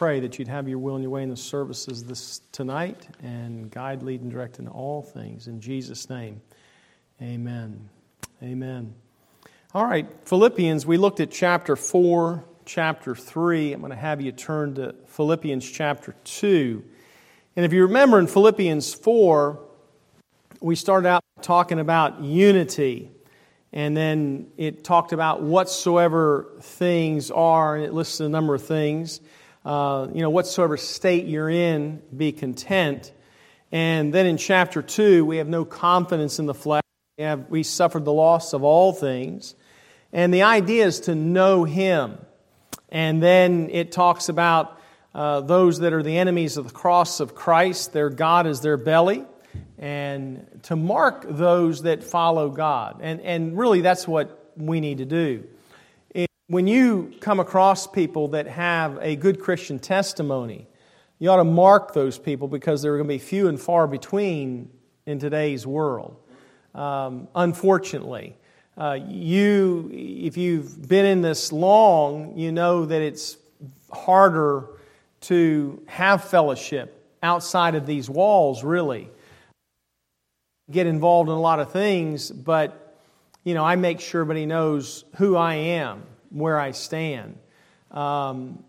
pray 0.00 0.18
that 0.18 0.38
you'd 0.38 0.48
have 0.48 0.66
your 0.66 0.78
will 0.78 0.94
and 0.94 1.02
your 1.04 1.10
way 1.10 1.22
in 1.22 1.28
the 1.28 1.36
services 1.36 2.02
this 2.04 2.40
tonight 2.52 3.06
and 3.22 3.70
guide, 3.70 4.02
lead, 4.02 4.22
and 4.22 4.30
direct 4.30 4.58
in 4.58 4.66
all 4.66 5.02
things. 5.02 5.46
In 5.46 5.60
Jesus' 5.60 6.08
name, 6.08 6.40
amen. 7.20 7.86
Amen. 8.42 8.94
All 9.74 9.84
right, 9.84 10.08
Philippians, 10.24 10.86
we 10.86 10.96
looked 10.96 11.20
at 11.20 11.30
chapter 11.30 11.76
4, 11.76 12.42
chapter 12.64 13.14
3. 13.14 13.74
I'm 13.74 13.80
going 13.80 13.90
to 13.90 13.96
have 13.96 14.22
you 14.22 14.32
turn 14.32 14.74
to 14.76 14.94
Philippians 15.04 15.70
chapter 15.70 16.14
2. 16.24 16.82
And 17.56 17.66
if 17.66 17.74
you 17.74 17.82
remember 17.82 18.18
in 18.18 18.26
Philippians 18.26 18.94
4, 18.94 19.60
we 20.62 20.76
started 20.76 21.08
out 21.10 21.22
talking 21.42 21.78
about 21.78 22.22
unity. 22.22 23.10
And 23.74 23.94
then 23.94 24.46
it 24.56 24.82
talked 24.82 25.12
about 25.12 25.42
whatsoever 25.42 26.52
things 26.62 27.30
are, 27.30 27.76
and 27.76 27.84
it 27.84 27.92
lists 27.92 28.18
a 28.20 28.30
number 28.30 28.54
of 28.54 28.64
things. 28.64 29.20
Uh, 29.64 30.08
you 30.12 30.22
know, 30.22 30.30
whatsoever 30.30 30.76
state 30.76 31.26
you're 31.26 31.50
in, 31.50 32.02
be 32.16 32.32
content. 32.32 33.12
And 33.72 34.12
then 34.12 34.26
in 34.26 34.36
chapter 34.36 34.82
2, 34.82 35.24
we 35.24 35.36
have 35.36 35.48
no 35.48 35.64
confidence 35.64 36.38
in 36.38 36.46
the 36.46 36.54
flesh. 36.54 36.82
We, 37.18 37.24
have, 37.24 37.50
we 37.50 37.62
suffered 37.62 38.04
the 38.04 38.12
loss 38.12 38.52
of 38.52 38.64
all 38.64 38.92
things. 38.92 39.54
And 40.12 40.32
the 40.32 40.42
idea 40.42 40.86
is 40.86 41.00
to 41.00 41.14
know 41.14 41.64
Him. 41.64 42.18
And 42.88 43.22
then 43.22 43.68
it 43.70 43.92
talks 43.92 44.28
about 44.28 44.80
uh, 45.14 45.40
those 45.42 45.80
that 45.80 45.92
are 45.92 46.02
the 46.02 46.16
enemies 46.16 46.56
of 46.56 46.68
the 46.68 46.74
cross 46.74 47.20
of 47.20 47.34
Christ, 47.34 47.92
their 47.92 48.10
God 48.10 48.46
is 48.46 48.60
their 48.60 48.76
belly 48.76 49.24
and 49.80 50.46
to 50.64 50.76
mark 50.76 51.24
those 51.26 51.82
that 51.82 52.04
follow 52.04 52.50
God. 52.50 53.00
And, 53.00 53.20
and 53.22 53.58
really, 53.58 53.80
that's 53.80 54.06
what 54.06 54.52
we 54.56 54.80
need 54.80 54.98
to 54.98 55.06
do. 55.06 55.44
When 56.50 56.66
you 56.66 57.12
come 57.20 57.38
across 57.38 57.86
people 57.86 58.26
that 58.28 58.48
have 58.48 58.98
a 59.00 59.14
good 59.14 59.38
Christian 59.38 59.78
testimony, 59.78 60.66
you 61.20 61.30
ought 61.30 61.36
to 61.36 61.44
mark 61.44 61.94
those 61.94 62.18
people 62.18 62.48
because 62.48 62.82
they're 62.82 62.96
going 62.96 63.06
to 63.06 63.14
be 63.14 63.18
few 63.18 63.46
and 63.46 63.60
far 63.60 63.86
between 63.86 64.68
in 65.06 65.20
today's 65.20 65.64
world. 65.64 66.16
Um, 66.74 67.28
unfortunately, 67.36 68.36
uh, 68.76 68.98
you, 69.06 69.90
if 69.92 70.36
you've 70.36 70.88
been 70.88 71.06
in 71.06 71.22
this 71.22 71.52
long, 71.52 72.36
you 72.36 72.50
know 72.50 72.84
that 72.84 73.00
it's 73.00 73.36
harder 73.92 74.70
to 75.20 75.80
have 75.86 76.24
fellowship 76.24 77.14
outside 77.22 77.76
of 77.76 77.86
these 77.86 78.10
walls, 78.10 78.64
really 78.64 79.08
get 80.68 80.88
involved 80.88 81.28
in 81.28 81.36
a 81.36 81.40
lot 81.40 81.60
of 81.60 81.70
things, 81.70 82.28
but 82.28 82.98
you 83.44 83.54
know, 83.54 83.64
I 83.64 83.76
make 83.76 84.00
sure 84.00 84.22
everybody 84.22 84.46
knows 84.46 85.04
who 85.14 85.36
I 85.36 85.54
am, 85.54 86.02
where 86.30 86.58
I 86.58 86.70
stand. 86.70 87.38
Um, 87.90 88.64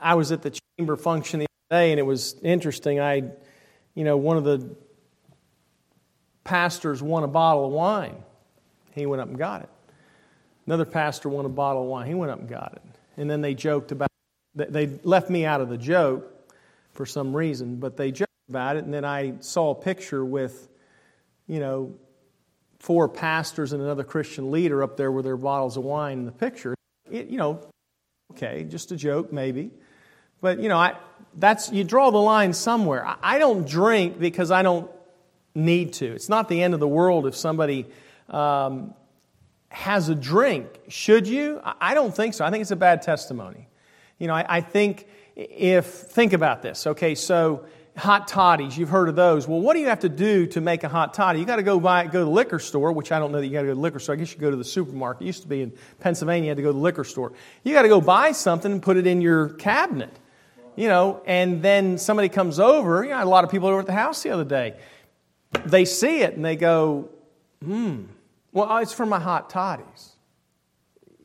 I 0.00 0.14
was 0.14 0.32
at 0.32 0.42
the 0.42 0.58
chamber 0.78 0.96
function 0.96 1.40
the 1.40 1.46
other 1.46 1.80
day, 1.80 1.90
and 1.92 2.00
it 2.00 2.04
was 2.04 2.36
interesting. 2.42 3.00
I, 3.00 3.22
you 3.94 4.04
know, 4.04 4.16
one 4.16 4.36
of 4.36 4.44
the 4.44 4.74
pastors 6.44 7.02
won 7.02 7.22
a 7.22 7.28
bottle 7.28 7.66
of 7.66 7.72
wine. 7.72 8.16
He 8.94 9.06
went 9.06 9.22
up 9.22 9.28
and 9.28 9.38
got 9.38 9.62
it. 9.62 9.68
Another 10.66 10.84
pastor 10.84 11.28
won 11.28 11.44
a 11.44 11.48
bottle 11.48 11.82
of 11.82 11.88
wine. 11.88 12.06
He 12.06 12.14
went 12.14 12.30
up 12.30 12.40
and 12.40 12.48
got 12.48 12.72
it. 12.74 12.82
And 13.16 13.30
then 13.30 13.40
they 13.40 13.54
joked 13.54 13.92
about. 13.92 14.08
They 14.54 14.86
left 15.02 15.30
me 15.30 15.46
out 15.46 15.60
of 15.62 15.70
the 15.70 15.78
joke 15.78 16.50
for 16.92 17.06
some 17.06 17.34
reason, 17.34 17.76
but 17.76 17.96
they 17.96 18.12
joked 18.12 18.30
about 18.48 18.76
it. 18.76 18.84
And 18.84 18.92
then 18.92 19.04
I 19.04 19.34
saw 19.40 19.70
a 19.70 19.74
picture 19.74 20.24
with 20.24 20.68
you 21.46 21.60
know, 21.60 21.94
four 22.82 23.08
pastors 23.08 23.72
and 23.72 23.80
another 23.80 24.02
Christian 24.02 24.50
leader 24.50 24.82
up 24.82 24.96
there 24.96 25.12
with 25.12 25.24
their 25.24 25.36
bottles 25.36 25.76
of 25.76 25.84
wine 25.84 26.18
in 26.18 26.26
the 26.26 26.32
picture. 26.32 26.74
It, 27.08 27.28
you 27.28 27.38
know, 27.38 27.60
okay, 28.32 28.64
just 28.64 28.90
a 28.90 28.96
joke 28.96 29.32
maybe. 29.32 29.70
But, 30.40 30.58
you 30.58 30.68
know, 30.68 30.78
I, 30.78 30.96
that's, 31.38 31.70
you 31.70 31.84
draw 31.84 32.10
the 32.10 32.18
line 32.18 32.52
somewhere. 32.52 33.06
I, 33.06 33.16
I 33.22 33.38
don't 33.38 33.68
drink 33.68 34.18
because 34.18 34.50
I 34.50 34.62
don't 34.62 34.90
need 35.54 35.92
to. 35.94 36.06
It's 36.06 36.28
not 36.28 36.48
the 36.48 36.60
end 36.60 36.74
of 36.74 36.80
the 36.80 36.88
world 36.88 37.28
if 37.28 37.36
somebody 37.36 37.86
um, 38.28 38.94
has 39.68 40.08
a 40.08 40.16
drink. 40.16 40.66
Should 40.88 41.28
you? 41.28 41.60
I 41.62 41.94
don't 41.94 42.12
think 42.12 42.34
so. 42.34 42.44
I 42.44 42.50
think 42.50 42.62
it's 42.62 42.72
a 42.72 42.76
bad 42.76 43.02
testimony. 43.02 43.68
You 44.18 44.26
know, 44.26 44.34
I, 44.34 44.56
I 44.56 44.60
think 44.60 45.06
if, 45.36 45.86
think 45.86 46.32
about 46.32 46.62
this. 46.62 46.88
Okay, 46.88 47.14
so 47.14 47.64
hot 47.96 48.26
toddies. 48.26 48.76
You've 48.76 48.88
heard 48.88 49.08
of 49.08 49.16
those. 49.16 49.46
Well, 49.46 49.60
what 49.60 49.74
do 49.74 49.80
you 49.80 49.88
have 49.88 50.00
to 50.00 50.08
do 50.08 50.46
to 50.48 50.60
make 50.60 50.82
a 50.82 50.88
hot 50.88 51.12
toddy? 51.12 51.40
You 51.40 51.44
got 51.44 51.56
to 51.56 51.62
go 51.62 51.78
buy, 51.78 52.06
go 52.06 52.20
to 52.20 52.24
the 52.24 52.30
liquor 52.30 52.58
store, 52.58 52.92
which 52.92 53.12
I 53.12 53.18
don't 53.18 53.32
know 53.32 53.40
that 53.40 53.46
you 53.46 53.52
got 53.52 53.60
to 53.60 53.66
go 53.66 53.72
to 53.72 53.74
the 53.74 53.80
liquor 53.80 53.98
store. 53.98 54.14
I 54.14 54.18
guess 54.18 54.32
you 54.32 54.38
go 54.38 54.50
to 54.50 54.56
the 54.56 54.64
supermarket. 54.64 55.22
It 55.22 55.26
used 55.26 55.42
to 55.42 55.48
be 55.48 55.62
in 55.62 55.72
Pennsylvania, 56.00 56.44
you 56.44 56.50
had 56.50 56.56
to 56.56 56.62
go 56.62 56.70
to 56.70 56.74
the 56.74 56.78
liquor 56.78 57.04
store. 57.04 57.32
You 57.64 57.74
got 57.74 57.82
to 57.82 57.88
go 57.88 58.00
buy 58.00 58.32
something 58.32 58.72
and 58.72 58.82
put 58.82 58.96
it 58.96 59.06
in 59.06 59.20
your 59.20 59.50
cabinet. 59.50 60.18
You 60.74 60.88
know, 60.88 61.22
and 61.26 61.60
then 61.60 61.98
somebody 61.98 62.30
comes 62.30 62.58
over. 62.58 63.04
You 63.04 63.10
know, 63.10 63.22
a 63.22 63.26
lot 63.26 63.44
of 63.44 63.50
people 63.50 63.68
over 63.68 63.80
at 63.80 63.86
the 63.86 63.92
house 63.92 64.22
the 64.22 64.30
other 64.30 64.44
day. 64.44 64.74
They 65.66 65.84
see 65.84 66.22
it 66.22 66.34
and 66.34 66.42
they 66.42 66.56
go, 66.56 67.10
hmm, 67.62 68.04
well, 68.52 68.78
it's 68.78 68.94
for 68.94 69.04
my 69.04 69.20
hot 69.20 69.50
toddies. 69.50 70.12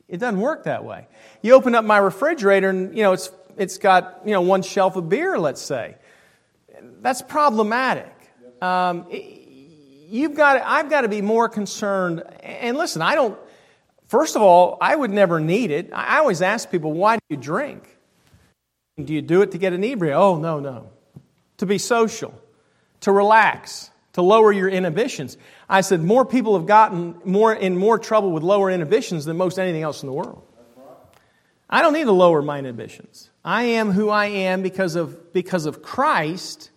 It 0.06 0.18
doesn't 0.18 0.40
work 0.40 0.64
that 0.64 0.84
way. 0.84 1.08
You 1.40 1.54
open 1.54 1.74
up 1.74 1.86
my 1.86 1.96
refrigerator 1.96 2.68
and, 2.68 2.94
you 2.94 3.02
know, 3.02 3.14
it's, 3.14 3.30
it's 3.56 3.78
got, 3.78 4.20
you 4.26 4.32
know, 4.32 4.42
one 4.42 4.60
shelf 4.60 4.96
of 4.96 5.08
beer, 5.08 5.38
let's 5.38 5.62
say 5.62 5.96
that's 7.00 7.22
problematic. 7.22 8.12
Um, 8.60 9.06
you've 9.10 10.34
got, 10.34 10.62
I've 10.64 10.90
got 10.90 11.02
to 11.02 11.08
be 11.08 11.22
more 11.22 11.48
concerned. 11.48 12.22
And 12.42 12.76
listen, 12.76 13.02
I 13.02 13.14
don't, 13.14 13.38
first 14.06 14.36
of 14.36 14.42
all, 14.42 14.78
I 14.80 14.94
would 14.94 15.10
never 15.10 15.40
need 15.40 15.70
it. 15.70 15.90
I 15.92 16.18
always 16.18 16.42
ask 16.42 16.70
people, 16.70 16.92
why 16.92 17.16
do 17.16 17.22
you 17.28 17.36
drink? 17.36 17.96
Do 19.02 19.14
you 19.14 19.22
do 19.22 19.42
it 19.42 19.52
to 19.52 19.58
get 19.58 19.72
inebriated? 19.72 20.18
Oh, 20.18 20.36
no, 20.36 20.58
no. 20.58 20.90
To 21.58 21.66
be 21.66 21.78
social, 21.78 22.34
to 23.00 23.12
relax, 23.12 23.90
to 24.14 24.22
lower 24.22 24.52
your 24.52 24.68
inhibitions. 24.68 25.36
I 25.68 25.82
said, 25.82 26.02
more 26.02 26.24
people 26.24 26.56
have 26.56 26.66
gotten 26.66 27.14
more 27.24 27.52
in 27.52 27.76
more 27.76 27.98
trouble 27.98 28.32
with 28.32 28.42
lower 28.42 28.70
inhibitions 28.70 29.24
than 29.24 29.36
most 29.36 29.58
anything 29.58 29.82
else 29.82 30.02
in 30.02 30.08
the 30.08 30.12
world. 30.12 30.42
I 31.70 31.82
don't 31.82 31.92
need 31.92 32.04
to 32.04 32.12
lower 32.12 32.42
my 32.42 32.58
inhibitions. 32.58 33.30
I 33.44 33.64
am 33.64 33.92
who 33.92 34.08
I 34.08 34.26
am 34.26 34.62
because 34.62 34.94
of, 34.96 35.32
because 35.32 35.66
of 35.66 35.82
Christ 35.82 36.70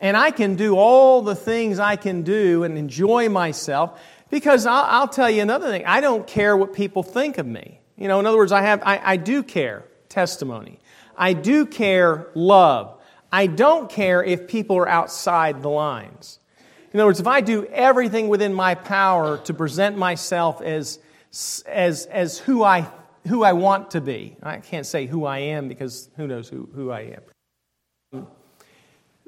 and 0.00 0.16
I 0.16 0.30
can 0.30 0.56
do 0.56 0.76
all 0.76 1.22
the 1.22 1.34
things 1.34 1.78
I 1.78 1.96
can 1.96 2.22
do 2.22 2.64
and 2.64 2.76
enjoy 2.76 3.28
myself 3.28 4.00
because 4.30 4.66
I'll, 4.66 4.84
I'll, 4.84 5.08
tell 5.08 5.30
you 5.30 5.42
another 5.42 5.68
thing. 5.68 5.84
I 5.86 6.00
don't 6.00 6.26
care 6.26 6.56
what 6.56 6.72
people 6.72 7.02
think 7.02 7.38
of 7.38 7.46
me. 7.46 7.80
You 7.96 8.08
know, 8.08 8.20
in 8.20 8.26
other 8.26 8.36
words, 8.36 8.52
I, 8.52 8.62
have, 8.62 8.82
I, 8.84 9.00
I 9.02 9.16
do 9.16 9.42
care 9.42 9.84
testimony. 10.08 10.80
I 11.16 11.32
do 11.32 11.64
care 11.64 12.28
love. 12.34 13.00
I 13.32 13.46
don't 13.46 13.88
care 13.88 14.22
if 14.22 14.48
people 14.48 14.76
are 14.76 14.88
outside 14.88 15.62
the 15.62 15.70
lines. 15.70 16.38
In 16.92 17.00
other 17.00 17.06
words, 17.06 17.20
if 17.20 17.26
I 17.26 17.40
do 17.40 17.64
everything 17.66 18.28
within 18.28 18.52
my 18.52 18.74
power 18.74 19.38
to 19.38 19.54
present 19.54 19.96
myself 19.96 20.60
as, 20.60 20.98
as, 21.66 22.06
as 22.06 22.38
who, 22.38 22.62
I, 22.62 22.86
who 23.26 23.42
I 23.42 23.52
want 23.52 23.92
to 23.92 24.00
be, 24.00 24.36
I 24.42 24.58
can't 24.58 24.86
say 24.86 25.06
who 25.06 25.24
I 25.24 25.38
am 25.38 25.68
because 25.68 26.08
who 26.16 26.26
knows 26.26 26.48
who, 26.48 26.68
who 26.74 26.90
I 26.90 27.00
am. 27.00 27.22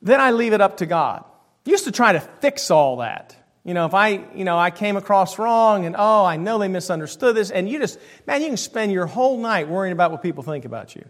Then 0.01 0.21
I 0.21 0.31
leave 0.31 0.53
it 0.53 0.61
up 0.61 0.79
to 0.79 0.87
God. 0.87 1.25
I 1.67 1.71
used 1.71 1.85
to 1.85 1.93
try 1.93 2.13
to 2.13 2.21
fix 2.21 2.71
all 2.71 2.99
that. 2.99 3.37
You 3.65 3.75
know, 3.75 3.85
if 3.85 3.93
I, 3.93 4.25
you 4.35 4.45
know, 4.45 4.57
I 4.57 4.71
came 4.71 4.97
across 4.97 5.39
wrong 5.39 5.85
and 5.85 5.95
oh, 5.99 6.25
I 6.25 6.37
know 6.37 6.59
they 6.59 6.69
misunderstood 6.69 7.37
this, 7.37 7.51
and 7.51 7.69
you 7.69 7.79
just, 7.79 7.99
man, 8.27 8.41
you 8.41 8.49
can 8.49 8.57
spend 8.57 8.93
your 8.93 9.07
whole 9.07 9.39
night 9.39 9.69
worrying 9.69 9.93
about 9.93 10.11
what 10.11 10.23
people 10.23 10.43
think 10.43 10.65
about 10.65 10.95
you. 10.97 11.05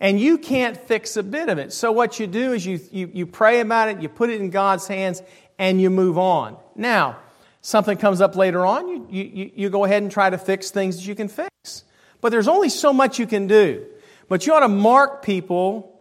And 0.00 0.18
you 0.18 0.38
can't 0.38 0.78
fix 0.78 1.18
a 1.18 1.22
bit 1.22 1.50
of 1.50 1.58
it. 1.58 1.74
So 1.74 1.92
what 1.92 2.18
you 2.18 2.26
do 2.26 2.54
is 2.54 2.64
you, 2.64 2.80
you, 2.90 3.10
you 3.12 3.26
pray 3.26 3.60
about 3.60 3.90
it, 3.90 4.00
you 4.00 4.08
put 4.08 4.30
it 4.30 4.40
in 4.40 4.48
God's 4.48 4.86
hands, 4.86 5.22
and 5.58 5.78
you 5.78 5.90
move 5.90 6.16
on. 6.16 6.56
Now, 6.74 7.18
something 7.60 7.98
comes 7.98 8.22
up 8.22 8.34
later 8.34 8.64
on, 8.64 8.88
you, 8.88 9.24
you, 9.24 9.50
you 9.54 9.68
go 9.68 9.84
ahead 9.84 10.02
and 10.02 10.10
try 10.10 10.30
to 10.30 10.38
fix 10.38 10.70
things 10.70 10.96
that 10.96 11.06
you 11.06 11.14
can 11.14 11.28
fix. 11.28 11.84
But 12.22 12.30
there's 12.30 12.48
only 12.48 12.70
so 12.70 12.94
much 12.94 13.18
you 13.18 13.26
can 13.26 13.46
do. 13.46 13.84
But 14.28 14.46
you 14.46 14.54
ought 14.54 14.60
to 14.60 14.68
mark 14.68 15.22
people, 15.22 16.00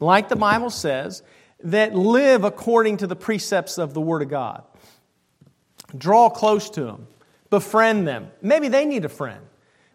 like 0.00 0.30
the 0.30 0.36
Bible 0.36 0.70
says, 0.70 1.22
that 1.64 1.94
live 1.94 2.44
according 2.44 2.98
to 2.98 3.06
the 3.06 3.16
precepts 3.16 3.78
of 3.78 3.94
the 3.94 4.00
Word 4.00 4.22
of 4.22 4.28
God. 4.28 4.62
Draw 5.96 6.30
close 6.30 6.70
to 6.70 6.84
them, 6.84 7.06
befriend 7.50 8.06
them. 8.06 8.30
Maybe 8.42 8.68
they 8.68 8.84
need 8.84 9.04
a 9.04 9.08
friend, 9.08 9.40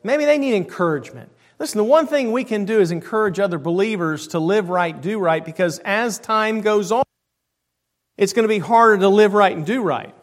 maybe 0.03 0.25
they 0.25 0.37
need 0.37 0.55
encouragement. 0.55 1.29
Listen, 1.59 1.77
the 1.77 1.83
one 1.83 2.07
thing 2.07 2.31
we 2.31 2.43
can 2.43 2.65
do 2.65 2.79
is 2.79 2.91
encourage 2.91 3.39
other 3.39 3.57
believers 3.57 4.27
to 4.29 4.39
live 4.39 4.69
right, 4.69 4.99
do 4.99 5.19
right, 5.19 5.45
because 5.45 5.79
as 5.79 6.19
time 6.19 6.61
goes 6.61 6.91
on, 6.91 7.03
it's 8.17 8.33
going 8.33 8.43
to 8.43 8.49
be 8.49 8.59
harder 8.59 8.97
to 8.97 9.07
live 9.07 9.33
right 9.33 9.55
and 9.55 9.65
do 9.65 9.81
right. 9.81 10.13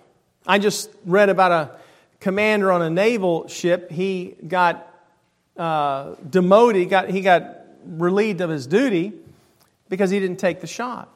I 0.46 0.58
just 0.58 0.90
read 1.06 1.28
about 1.28 1.52
a 1.52 1.70
commander 2.19 2.70
on 2.70 2.82
a 2.82 2.90
naval 2.90 3.48
ship. 3.48 3.90
He 3.90 4.37
got 4.46 4.87
uh, 5.56 6.16
demoted, 6.28 6.82
he 6.82 6.87
got, 6.87 7.08
he 7.08 7.20
got 7.20 7.58
relieved 7.84 8.40
of 8.40 8.50
his 8.50 8.66
duty 8.66 9.12
because 9.88 10.10
he 10.10 10.20
didn't 10.20 10.38
take 10.38 10.60
the 10.60 10.66
shot. 10.66 11.08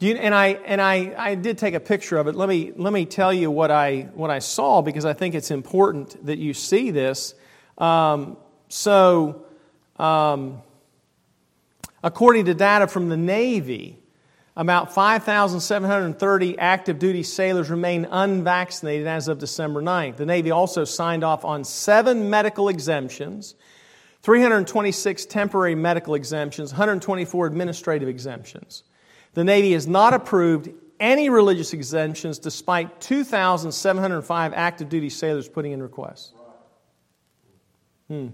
You, 0.00 0.14
and 0.14 0.34
I, 0.34 0.48
and 0.48 0.80
I, 0.80 1.14
I 1.16 1.34
did 1.34 1.58
take 1.58 1.74
a 1.74 1.80
picture 1.80 2.18
of 2.18 2.28
it. 2.28 2.34
Let 2.34 2.48
me, 2.48 2.72
let 2.76 2.92
me 2.92 3.04
tell 3.04 3.32
you 3.32 3.50
what 3.50 3.70
I, 3.70 4.08
what 4.14 4.30
I 4.30 4.38
saw 4.38 4.80
because 4.80 5.04
I 5.04 5.12
think 5.12 5.34
it's 5.34 5.50
important 5.50 6.24
that 6.26 6.38
you 6.38 6.54
see 6.54 6.90
this. 6.90 7.34
Um, 7.78 8.36
so, 8.68 9.44
um, 9.96 10.62
According 12.02 12.44
to 12.44 12.54
data 12.54 12.86
from 12.86 13.08
the 13.08 13.16
Navy, 13.16 13.98
about 14.56 14.94
5,730 14.94 16.58
active 16.58 16.98
duty 16.98 17.22
sailors 17.22 17.70
remain 17.70 18.06
unvaccinated 18.10 19.06
as 19.06 19.28
of 19.28 19.38
December 19.38 19.82
9th. 19.82 20.16
The 20.16 20.26
Navy 20.26 20.50
also 20.50 20.84
signed 20.84 21.24
off 21.24 21.44
on 21.44 21.64
seven 21.64 22.30
medical 22.30 22.68
exemptions, 22.68 23.56
326 24.22 25.26
temporary 25.26 25.74
medical 25.74 26.14
exemptions, 26.14 26.72
124 26.72 27.46
administrative 27.46 28.08
exemptions. 28.08 28.84
The 29.38 29.44
Navy 29.44 29.70
has 29.74 29.86
not 29.86 30.14
approved 30.14 30.68
any 30.98 31.30
religious 31.30 31.72
exemptions 31.72 32.40
despite 32.40 33.00
2,705 33.00 34.52
active 34.52 34.88
duty 34.88 35.08
sailors 35.08 35.48
putting 35.48 35.70
in 35.70 35.80
requests. 35.80 36.32
Hmm. 38.08 38.30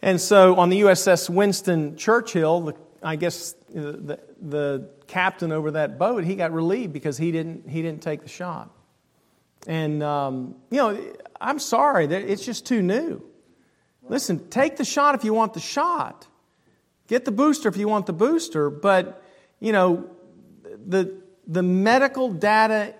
And 0.00 0.20
so 0.20 0.54
on 0.54 0.68
the 0.68 0.82
USS 0.82 1.28
Winston 1.28 1.96
Churchill, 1.96 2.60
the, 2.60 2.74
I 3.02 3.16
guess 3.16 3.56
the, 3.68 4.20
the 4.40 4.88
captain 5.08 5.50
over 5.50 5.72
that 5.72 5.98
boat, 5.98 6.22
he 6.22 6.36
got 6.36 6.52
relieved 6.52 6.92
because 6.92 7.18
he 7.18 7.32
didn't, 7.32 7.68
he 7.68 7.82
didn't 7.82 8.00
take 8.00 8.22
the 8.22 8.28
shot. 8.28 8.70
And, 9.66 10.04
um, 10.04 10.54
you 10.70 10.76
know, 10.76 11.14
I'm 11.40 11.58
sorry, 11.58 12.06
that 12.06 12.22
it's 12.22 12.46
just 12.46 12.64
too 12.64 12.80
new. 12.80 13.24
Listen, 14.08 14.48
take 14.50 14.76
the 14.76 14.84
shot 14.84 15.16
if 15.16 15.24
you 15.24 15.34
want 15.34 15.52
the 15.52 15.58
shot. 15.58 16.28
Get 17.08 17.24
the 17.24 17.32
booster 17.32 17.68
if 17.68 17.76
you 17.76 17.88
want 17.88 18.06
the 18.06 18.12
booster. 18.12 18.70
But, 18.70 19.22
you 19.60 19.72
know, 19.72 20.08
the, 20.86 21.20
the 21.46 21.62
medical 21.62 22.30
data 22.30 22.94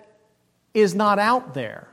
is 0.73 0.95
not 0.95 1.19
out 1.19 1.55
there. 1.55 1.89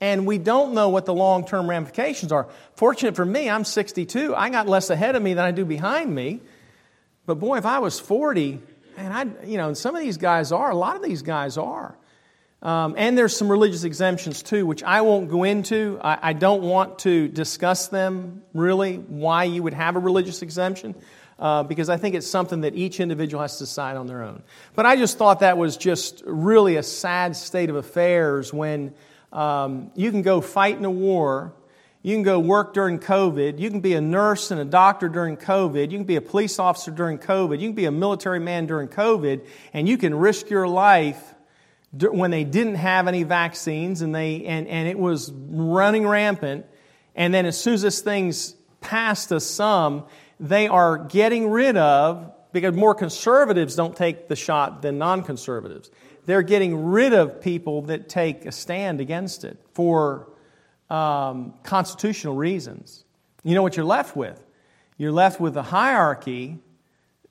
And 0.00 0.26
we 0.26 0.38
don't 0.38 0.74
know 0.74 0.88
what 0.88 1.06
the 1.06 1.14
long 1.14 1.46
term 1.46 1.70
ramifications 1.70 2.32
are. 2.32 2.48
Fortunate 2.74 3.14
for 3.14 3.24
me, 3.24 3.48
I'm 3.48 3.64
62. 3.64 4.34
I 4.34 4.50
got 4.50 4.68
less 4.68 4.90
ahead 4.90 5.14
of 5.14 5.22
me 5.22 5.34
than 5.34 5.44
I 5.44 5.52
do 5.52 5.64
behind 5.64 6.12
me. 6.12 6.40
But 7.24 7.36
boy, 7.36 7.58
if 7.58 7.66
I 7.66 7.78
was 7.78 8.00
40, 8.00 8.60
and 8.96 9.14
I, 9.14 9.46
you 9.46 9.56
know, 9.56 9.68
and 9.68 9.78
some 9.78 9.94
of 9.94 10.02
these 10.02 10.16
guys 10.16 10.50
are, 10.50 10.70
a 10.70 10.74
lot 10.74 10.96
of 10.96 11.02
these 11.02 11.22
guys 11.22 11.56
are. 11.56 11.96
Um, 12.62 12.94
and 12.96 13.18
there's 13.18 13.36
some 13.36 13.50
religious 13.50 13.82
exemptions 13.82 14.40
too, 14.40 14.66
which 14.66 14.84
I 14.84 15.00
won't 15.00 15.28
go 15.28 15.42
into. 15.42 15.98
I, 16.00 16.30
I, 16.30 16.32
don't 16.32 16.62
want 16.62 17.00
to 17.00 17.26
discuss 17.26 17.88
them 17.88 18.42
really, 18.54 18.98
why 18.98 19.44
you 19.44 19.64
would 19.64 19.74
have 19.74 19.96
a 19.96 19.98
religious 19.98 20.42
exemption, 20.42 20.94
uh, 21.40 21.64
because 21.64 21.88
I 21.88 21.96
think 21.96 22.14
it's 22.14 22.26
something 22.26 22.60
that 22.60 22.76
each 22.76 23.00
individual 23.00 23.42
has 23.42 23.58
to 23.58 23.64
decide 23.64 23.96
on 23.96 24.06
their 24.06 24.22
own. 24.22 24.44
But 24.76 24.86
I 24.86 24.94
just 24.94 25.18
thought 25.18 25.40
that 25.40 25.58
was 25.58 25.76
just 25.76 26.22
really 26.24 26.76
a 26.76 26.84
sad 26.84 27.34
state 27.34 27.68
of 27.68 27.74
affairs 27.74 28.52
when 28.52 28.94
um, 29.32 29.90
you 29.96 30.12
can 30.12 30.22
go 30.22 30.40
fight 30.40 30.78
in 30.78 30.84
a 30.84 30.90
war, 30.90 31.54
you 32.02 32.14
can 32.14 32.22
go 32.22 32.38
work 32.38 32.74
during 32.74 33.00
COVID, 33.00 33.58
you 33.58 33.70
can 33.70 33.80
be 33.80 33.94
a 33.94 34.00
nurse 34.00 34.52
and 34.52 34.60
a 34.60 34.64
doctor 34.64 35.08
during 35.08 35.36
COVID, 35.36 35.90
you 35.90 35.98
can 35.98 36.04
be 36.04 36.16
a 36.16 36.20
police 36.20 36.60
officer 36.60 36.92
during 36.92 37.18
COVID, 37.18 37.58
you 37.58 37.68
can 37.68 37.74
be 37.74 37.86
a 37.86 37.90
military 37.92 38.38
man 38.38 38.66
during 38.66 38.86
COVID, 38.86 39.44
and 39.72 39.88
you 39.88 39.98
can 39.98 40.14
risk 40.14 40.48
your 40.48 40.68
life 40.68 41.34
when 41.92 42.30
they 42.30 42.44
didn't 42.44 42.76
have 42.76 43.06
any 43.06 43.22
vaccines 43.22 44.00
and, 44.02 44.14
they, 44.14 44.44
and, 44.44 44.66
and 44.66 44.88
it 44.88 44.98
was 44.98 45.30
running 45.32 46.06
rampant. 46.06 46.66
And 47.14 47.34
then 47.34 47.44
as 47.44 47.60
soon 47.60 47.74
as 47.74 47.82
this 47.82 48.00
thing's 48.00 48.56
passed 48.80 49.28
to 49.28 49.40
sum, 49.40 50.06
they 50.40 50.68
are 50.68 50.96
getting 50.98 51.50
rid 51.50 51.76
of, 51.76 52.32
because 52.52 52.74
more 52.74 52.94
conservatives 52.94 53.76
don't 53.76 53.96
take 53.96 54.28
the 54.28 54.36
shot 54.36 54.82
than 54.82 54.98
non 54.98 55.22
conservatives. 55.22 55.90
They're 56.24 56.42
getting 56.42 56.84
rid 56.86 57.12
of 57.12 57.40
people 57.40 57.82
that 57.82 58.08
take 58.08 58.46
a 58.46 58.52
stand 58.52 59.00
against 59.00 59.44
it 59.44 59.58
for 59.72 60.28
um, 60.88 61.54
constitutional 61.62 62.36
reasons. 62.36 63.04
You 63.42 63.54
know 63.54 63.62
what 63.62 63.76
you're 63.76 63.86
left 63.86 64.16
with? 64.16 64.42
You're 64.96 65.12
left 65.12 65.40
with 65.40 65.56
a 65.56 65.62
hierarchy 65.62 66.58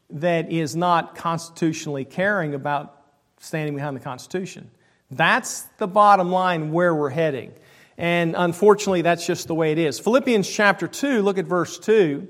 that 0.09 0.51
is 0.51 0.75
not 0.75 1.15
constitutionally 1.15 2.03
caring 2.03 2.53
about 2.53 3.00
standing 3.41 3.75
behind 3.75 3.95
the 3.95 3.99
Constitution. 3.99 4.71
That's 5.09 5.63
the 5.77 5.87
bottom 5.87 6.31
line 6.31 6.71
where 6.71 6.95
we're 6.95 7.09
heading. 7.09 7.51
And 7.97 8.35
unfortunately, 8.37 9.01
that's 9.01 9.27
just 9.27 9.47
the 9.47 9.55
way 9.55 9.73
it 9.73 9.77
is. 9.77 9.99
Philippians 9.99 10.49
chapter 10.49 10.87
2, 10.87 11.21
look 11.21 11.37
at 11.37 11.45
verse 11.45 11.77
2. 11.77 12.27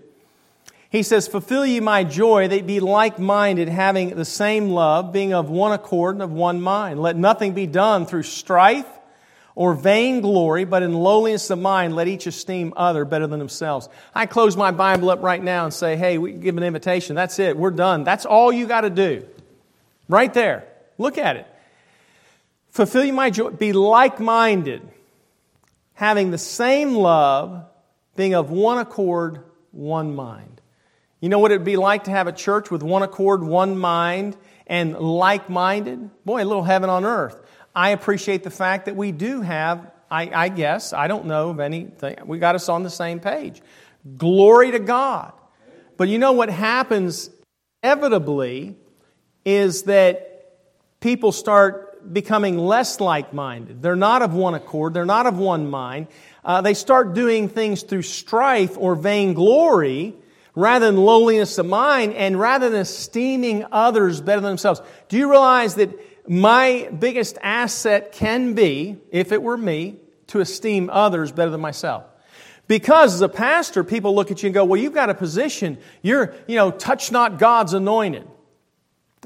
He 0.90 1.04
says, 1.04 1.28
Fulfill 1.28 1.66
ye 1.66 1.80
my 1.80 2.04
joy, 2.04 2.48
that 2.48 2.66
be 2.66 2.80
like 2.80 3.20
minded, 3.20 3.70
having 3.70 4.10
the 4.10 4.26
same 4.26 4.72
love, 4.72 5.14
being 5.14 5.34
of 5.34 5.50
one 5.50 5.72
accord 5.72 6.16
and 6.16 6.24
of 6.24 6.32
one 6.32 6.60
mind. 6.62 7.02
Let 7.02 7.16
nothing 7.16 7.54
be 7.54 7.68
done 7.68 8.06
through 8.06 8.24
strife 8.24 8.88
or 9.54 9.74
vainglory, 9.74 10.66
but 10.66 10.82
in 10.82 10.94
lowliness 10.94 11.50
of 11.50 11.60
mind, 11.60 11.96
let 11.96 12.08
each 12.08 12.26
esteem 12.26 12.74
other 12.76 13.06
better 13.06 13.28
than 13.28 13.40
themselves. 13.40 13.88
I 14.16 14.26
close 14.26 14.58
my 14.58 14.72
Bible 14.72 15.10
up 15.10 15.22
right 15.22 15.42
now 15.42 15.66
and 15.66 15.74
say, 15.74 15.96
Hey, 15.96 16.18
we 16.18 16.32
give 16.34 16.58
an 16.58 16.64
invitation. 16.64 17.16
That's 17.16 17.38
it. 17.40 17.56
We're 17.56 17.72
done. 17.72 18.04
That's 18.04 18.26
all 18.26 18.52
you 18.52 18.66
got 18.66 18.82
to 18.82 18.90
do. 18.90 19.26
Right 20.10 20.34
there. 20.34 20.71
Look 20.98 21.18
at 21.18 21.36
it. 21.36 21.48
Fulfill 22.72 23.12
my 23.12 23.30
joy, 23.30 23.50
be 23.50 23.74
like 23.74 24.20
minded, 24.20 24.82
having 25.94 26.32
the 26.32 26.38
same 26.38 26.96
love, 26.96 27.66
being 28.16 28.34
of 28.34 28.50
one 28.50 28.78
accord, 28.78 29.44
one 29.72 30.16
mind. 30.16 30.62
You 31.20 31.30
know 31.30 31.40
what 31.40 31.52
it 31.52 31.58
would 31.60 31.66
be 31.66 31.78
like 31.78 32.06
to 32.06 32.12
have 32.12 32.28
a 32.28 32.32
church 32.32 32.72
with 32.72 32.82
one 32.82 33.04
accord, 33.04 33.44
one 33.44 33.78
mind, 33.78 34.38
and 34.68 34.98
like 34.98 35.50
minded? 35.50 36.10
Boy, 36.26 36.44
a 36.44 36.46
little 36.46 36.64
heaven 36.64 36.90
on 36.90 37.06
earth. 37.06 37.40
I 37.76 37.90
appreciate 37.90 38.44
the 38.44 38.50
fact 38.50 38.86
that 38.86 38.96
we 38.96 39.12
do 39.12 39.42
have, 39.42 39.92
I, 40.10 40.30
I 40.34 40.50
guess, 40.50 40.94
I 40.94 41.08
don't 41.08 41.26
know 41.26 41.50
of 41.50 41.60
anything, 41.60 42.18
we 42.26 42.40
got 42.40 42.56
us 42.56 42.70
on 42.70 42.84
the 42.84 42.90
same 42.90 43.20
page. 43.20 43.62
Glory 44.18 44.72
to 44.72 44.80
God. 44.80 45.34
But 45.98 46.08
you 46.08 46.18
know 46.18 46.32
what 46.32 46.50
happens 46.50 47.30
inevitably 47.84 48.76
is 49.46 49.84
that 49.84 50.31
people 51.02 51.32
start 51.32 52.14
becoming 52.14 52.58
less 52.58 53.00
like 53.00 53.34
minded. 53.34 53.82
They're 53.82 53.96
not 53.96 54.22
of 54.22 54.34
one 54.34 54.54
accord, 54.54 54.94
they're 54.94 55.06
not 55.06 55.26
of 55.26 55.38
one 55.38 55.70
mind. 55.70 56.08
Uh, 56.46 56.62
they 56.62 56.74
start 56.74 57.14
doing 57.14 57.50
things 57.50 57.84
through 57.84 58.02
strife 58.04 58.78
or 58.78 58.96
vainglory 58.96 60.16
rather 60.56 60.86
than 60.88 60.98
lowliness 60.98 61.58
of 61.58 61.66
mind 61.66 62.14
and 62.14 62.40
rather 62.40 62.70
than 62.70 62.82
esteeming 62.82 63.66
others 63.72 64.22
better 64.22 64.42
than 64.42 64.52
themselves. 64.52 64.82
Do 65.10 65.18
you 65.18 65.30
realize 65.30 65.76
that 65.76 65.90
my 66.30 66.90
biggest 66.98 67.38
asset 67.42 68.12
can 68.12 68.54
be, 68.54 68.98
if 69.12 69.32
it 69.32 69.42
were 69.42 69.58
me, 69.58 69.98
to 70.28 70.40
esteem 70.40 70.90
others 70.92 71.32
better 71.32 71.52
than 71.52 71.62
myself? 71.62 72.06
Because 72.68 73.16
as 73.16 73.22
a 73.22 73.30
pastor, 73.30 73.84
people 73.84 74.16
look 74.16 74.32
at 74.32 74.44
you 74.44 74.48
and 74.48 74.54
go, 74.54 74.64
Well, 74.64 74.80
you've 74.80 74.94
got 74.94 75.10
a 75.10 75.14
position. 75.14 75.78
You're, 76.02 76.34
you 76.48 76.56
know, 76.56 76.72
touch 76.72 77.12
not 77.12 77.38
God's 77.38 77.74
anointed. 77.74 78.28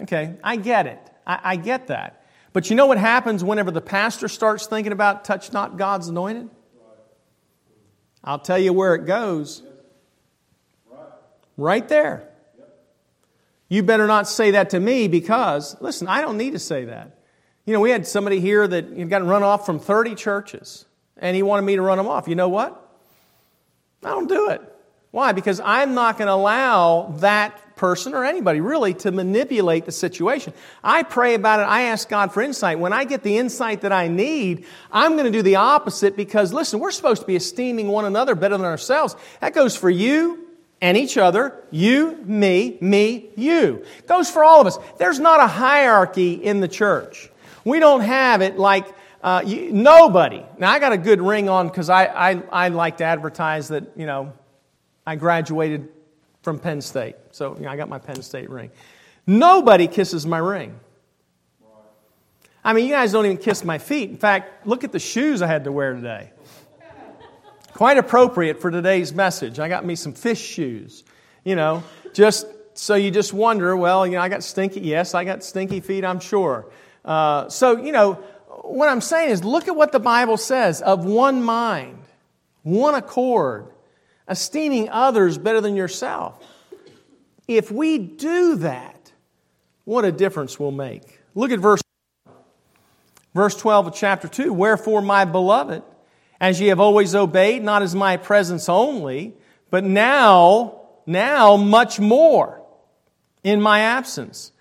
Okay, 0.01 0.35
I 0.43 0.55
get 0.55 0.87
it. 0.87 0.99
I, 1.25 1.39
I 1.43 1.55
get 1.55 1.87
that. 1.87 2.25
But 2.53 2.69
you 2.69 2.75
know 2.75 2.85
what 2.85 2.97
happens 2.97 3.43
whenever 3.43 3.71
the 3.71 3.81
pastor 3.81 4.27
starts 4.27 4.65
thinking 4.65 4.93
about 4.93 5.25
touch 5.25 5.51
not 5.51 5.77
God's 5.77 6.07
anointed? 6.07 6.49
I'll 8.23 8.39
tell 8.39 8.57
you 8.57 8.73
where 8.73 8.95
it 8.95 9.05
goes. 9.05 9.61
Right 11.57 11.87
there. 11.87 12.29
You 13.67 13.83
better 13.83 14.07
not 14.07 14.27
say 14.27 14.51
that 14.51 14.71
to 14.71 14.79
me 14.79 15.07
because, 15.07 15.75
listen, 15.81 16.07
I 16.07 16.21
don't 16.21 16.37
need 16.37 16.51
to 16.51 16.59
say 16.59 16.85
that. 16.85 17.19
You 17.65 17.73
know, 17.73 17.79
we 17.79 17.89
had 17.89 18.05
somebody 18.05 18.39
here 18.39 18.67
that 18.67 19.09
got 19.09 19.25
run 19.25 19.43
off 19.43 19.65
from 19.65 19.79
30 19.79 20.15
churches, 20.15 20.85
and 21.17 21.35
he 21.35 21.43
wanted 21.43 21.63
me 21.63 21.75
to 21.75 21.81
run 21.81 21.97
him 21.97 22.07
off. 22.07 22.27
You 22.27 22.35
know 22.35 22.49
what? 22.49 22.81
I 24.03 24.09
don't 24.09 24.29
do 24.29 24.49
it. 24.49 24.61
Why? 25.11 25.31
Because 25.31 25.59
I'm 25.59 25.93
not 25.95 26.17
going 26.17 26.27
to 26.27 26.33
allow 26.33 27.15
that 27.19 27.59
person 27.75 28.13
or 28.13 28.23
anybody 28.23 28.61
really 28.61 28.93
to 28.93 29.11
manipulate 29.11 29.85
the 29.85 29.91
situation. 29.91 30.53
I 30.83 31.03
pray 31.03 31.33
about 31.33 31.59
it. 31.59 31.63
I 31.63 31.83
ask 31.83 32.07
God 32.07 32.33
for 32.33 32.41
insight. 32.41 32.79
When 32.79 32.93
I 32.93 33.03
get 33.03 33.23
the 33.23 33.37
insight 33.37 33.81
that 33.81 33.91
I 33.91 34.07
need, 34.07 34.65
I'm 34.91 35.13
going 35.13 35.25
to 35.25 35.31
do 35.31 35.41
the 35.41 35.57
opposite 35.57 36.15
because 36.15 36.53
listen, 36.53 36.79
we're 36.79 36.91
supposed 36.91 37.21
to 37.21 37.27
be 37.27 37.35
esteeming 37.35 37.87
one 37.87 38.05
another 38.05 38.35
better 38.35 38.57
than 38.57 38.65
ourselves. 38.65 39.15
That 39.41 39.53
goes 39.53 39.75
for 39.75 39.89
you 39.89 40.47
and 40.81 40.97
each 40.97 41.17
other. 41.17 41.63
You, 41.71 42.17
me, 42.25 42.77
me, 42.81 43.29
you. 43.35 43.85
Goes 44.07 44.29
for 44.29 44.43
all 44.43 44.61
of 44.61 44.67
us. 44.67 44.77
There's 44.97 45.19
not 45.19 45.39
a 45.39 45.47
hierarchy 45.47 46.33
in 46.33 46.59
the 46.59 46.67
church. 46.67 47.29
We 47.63 47.79
don't 47.79 48.01
have 48.01 48.41
it 48.41 48.57
like 48.57 48.85
uh, 49.23 49.41
you, 49.43 49.71
nobody. 49.71 50.43
Now 50.59 50.71
I 50.71 50.79
got 50.79 50.93
a 50.93 50.97
good 50.97 51.19
ring 51.19 51.49
on 51.49 51.67
because 51.67 51.89
I, 51.89 52.05
I, 52.05 52.43
I 52.51 52.67
like 52.67 52.97
to 52.97 53.05
advertise 53.05 53.69
that, 53.69 53.83
you 53.95 54.05
know, 54.05 54.33
I 55.05 55.15
graduated 55.15 55.89
from 56.45 56.59
Penn 56.59 56.79
State. 56.79 57.15
So 57.31 57.55
you 57.55 57.63
know, 57.63 57.69
I 57.69 57.75
got 57.75 57.89
my 57.89 57.97
Penn 57.97 58.21
State 58.21 58.51
ring. 58.51 58.69
Nobody 59.25 59.87
kisses 59.87 60.27
my 60.27 60.37
ring. 60.37 60.79
I 62.63 62.73
mean, 62.73 62.85
you 62.85 62.91
guys 62.91 63.11
don't 63.11 63.25
even 63.25 63.37
kiss 63.37 63.63
my 63.63 63.79
feet. 63.79 64.11
In 64.11 64.17
fact, 64.17 64.67
look 64.67 64.83
at 64.83 64.91
the 64.91 64.99
shoes 64.99 65.41
I 65.41 65.47
had 65.47 65.63
to 65.63 65.71
wear 65.71 65.93
today. 65.93 66.31
Quite 67.73 67.97
appropriate 67.97 68.61
for 68.61 68.69
today's 68.69 69.11
message. 69.11 69.59
I 69.59 69.67
got 69.67 69.85
me 69.85 69.95
some 69.95 70.13
fish 70.13 70.39
shoes. 70.39 71.03
You 71.43 71.55
know, 71.55 71.83
just 72.13 72.45
so 72.75 72.93
you 72.93 73.09
just 73.09 73.33
wonder, 73.33 73.75
well, 73.75 74.05
you 74.05 74.13
know, 74.13 74.21
I 74.21 74.29
got 74.29 74.43
stinky. 74.43 74.81
Yes, 74.81 75.15
I 75.15 75.23
got 75.23 75.43
stinky 75.43 75.79
feet, 75.79 76.05
I'm 76.05 76.19
sure. 76.19 76.67
Uh, 77.03 77.49
so, 77.49 77.77
you 77.77 77.91
know, 77.91 78.13
what 78.61 78.87
I'm 78.87 79.01
saying 79.01 79.31
is 79.31 79.43
look 79.43 79.67
at 79.67 79.75
what 79.75 79.91
the 79.91 79.99
Bible 79.99 80.37
says 80.37 80.81
of 80.83 81.05
one 81.05 81.41
mind, 81.43 82.03
one 82.61 82.93
accord. 82.93 83.67
Esteeming 84.27 84.89
others 84.89 85.37
better 85.37 85.61
than 85.61 85.75
yourself. 85.75 86.43
If 87.47 87.71
we 87.71 87.97
do 87.97 88.55
that, 88.57 89.11
what 89.83 90.05
a 90.05 90.11
difference 90.11 90.59
we'll 90.59 90.71
make. 90.71 91.19
Look 91.35 91.51
at 91.51 91.59
verse 91.59 91.81
verse 93.35 93.55
12 93.55 93.87
of 93.87 93.93
chapter 93.93 94.27
2. 94.27 94.51
Wherefore, 94.51 95.01
my 95.01 95.25
beloved, 95.25 95.83
as 96.39 96.59
ye 96.59 96.67
have 96.67 96.79
always 96.79 97.13
obeyed, 97.13 97.63
not 97.63 97.83
as 97.83 97.93
my 97.93 98.17
presence 98.17 98.69
only, 98.69 99.35
but 99.69 99.83
now, 99.83 100.81
now 101.05 101.57
much 101.57 101.99
more 101.99 102.61
in 103.43 103.61
my 103.61 103.81
absence. 103.81 104.51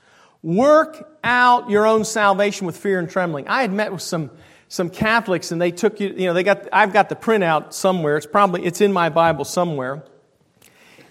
Work 0.43 1.09
out 1.23 1.71
your 1.71 1.87
own 1.87 2.05
salvation 2.05 2.67
with 2.67 2.77
fear 2.77 2.99
and 2.99 3.09
trembling. 3.09 3.49
I 3.49 3.63
had 3.63 3.73
met 3.73 3.93
with 3.93 4.03
some, 4.03 4.31
some 4.75 4.91
Catholics 4.91 5.53
and 5.53 5.63
they 5.63 5.71
took 5.71 6.01
you, 6.01 6.09
you 6.09 6.27
know, 6.27 6.35
they 6.35 6.43
got, 6.43 6.69
I've 6.73 6.93
got 6.93 7.09
the 7.09 7.15
printout 7.15 7.73
somewhere. 7.73 8.17
It's 8.17 8.27
probably, 8.27 8.65
it's 8.65 8.81
in 8.81 8.93
my 8.93 9.09
Bible 9.09 9.45
somewhere. 9.45 10.03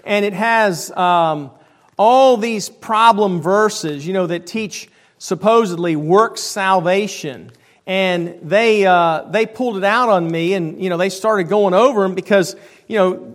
And 0.04 0.26
it 0.26 0.34
has 0.34 0.92
um, 0.92 1.50
all 1.98 2.36
these 2.36 2.68
problem 2.68 3.42
verses, 3.42 4.06
you 4.06 4.12
know, 4.12 4.28
that 4.28 4.46
teach 4.48 4.90
supposedly 5.18 5.96
works 5.96 6.42
salvation. 6.42 7.52
And 7.88 8.38
they, 8.42 8.86
uh, 8.86 9.30
they 9.30 9.46
pulled 9.46 9.78
it 9.78 9.86
out 9.86 10.10
on 10.10 10.30
me 10.30 10.56
and, 10.56 10.84
you 10.84 10.90
know, 10.90 10.98
they 10.98 11.08
started 11.08 11.46
going 11.46 11.74
over 11.74 12.02
them 12.02 12.16
because, 12.16 12.58
you 12.90 12.98
know, 12.98 13.34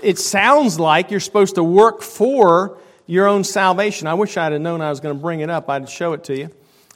it 0.00 0.20
sounds 0.20 0.78
like 0.78 1.10
you're 1.10 1.18
supposed 1.18 1.56
to 1.56 1.64
work 1.64 2.02
for 2.02 2.78
your 3.06 3.26
own 3.26 3.42
salvation. 3.42 4.06
I 4.06 4.14
wish 4.14 4.36
I'd 4.36 4.52
have 4.52 4.60
known 4.60 4.80
I 4.80 4.90
was 4.90 5.00
going 5.00 5.16
to 5.16 5.20
bring 5.20 5.40
it 5.40 5.50
up. 5.50 5.68
I'd 5.68 5.88
show 5.88 6.12
it 6.12 6.22
to 6.24 6.38
you. 6.38 6.50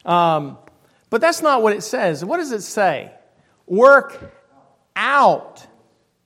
Um, 0.09 0.59
but 1.11 1.21
that's 1.21 1.43
not 1.43 1.63
what 1.63 1.73
it 1.73 1.83
says. 1.83 2.25
What 2.25 2.39
does 2.39 2.53
it 2.53 2.63
say? 2.63 3.13
Work 3.67 4.35
out 4.97 5.67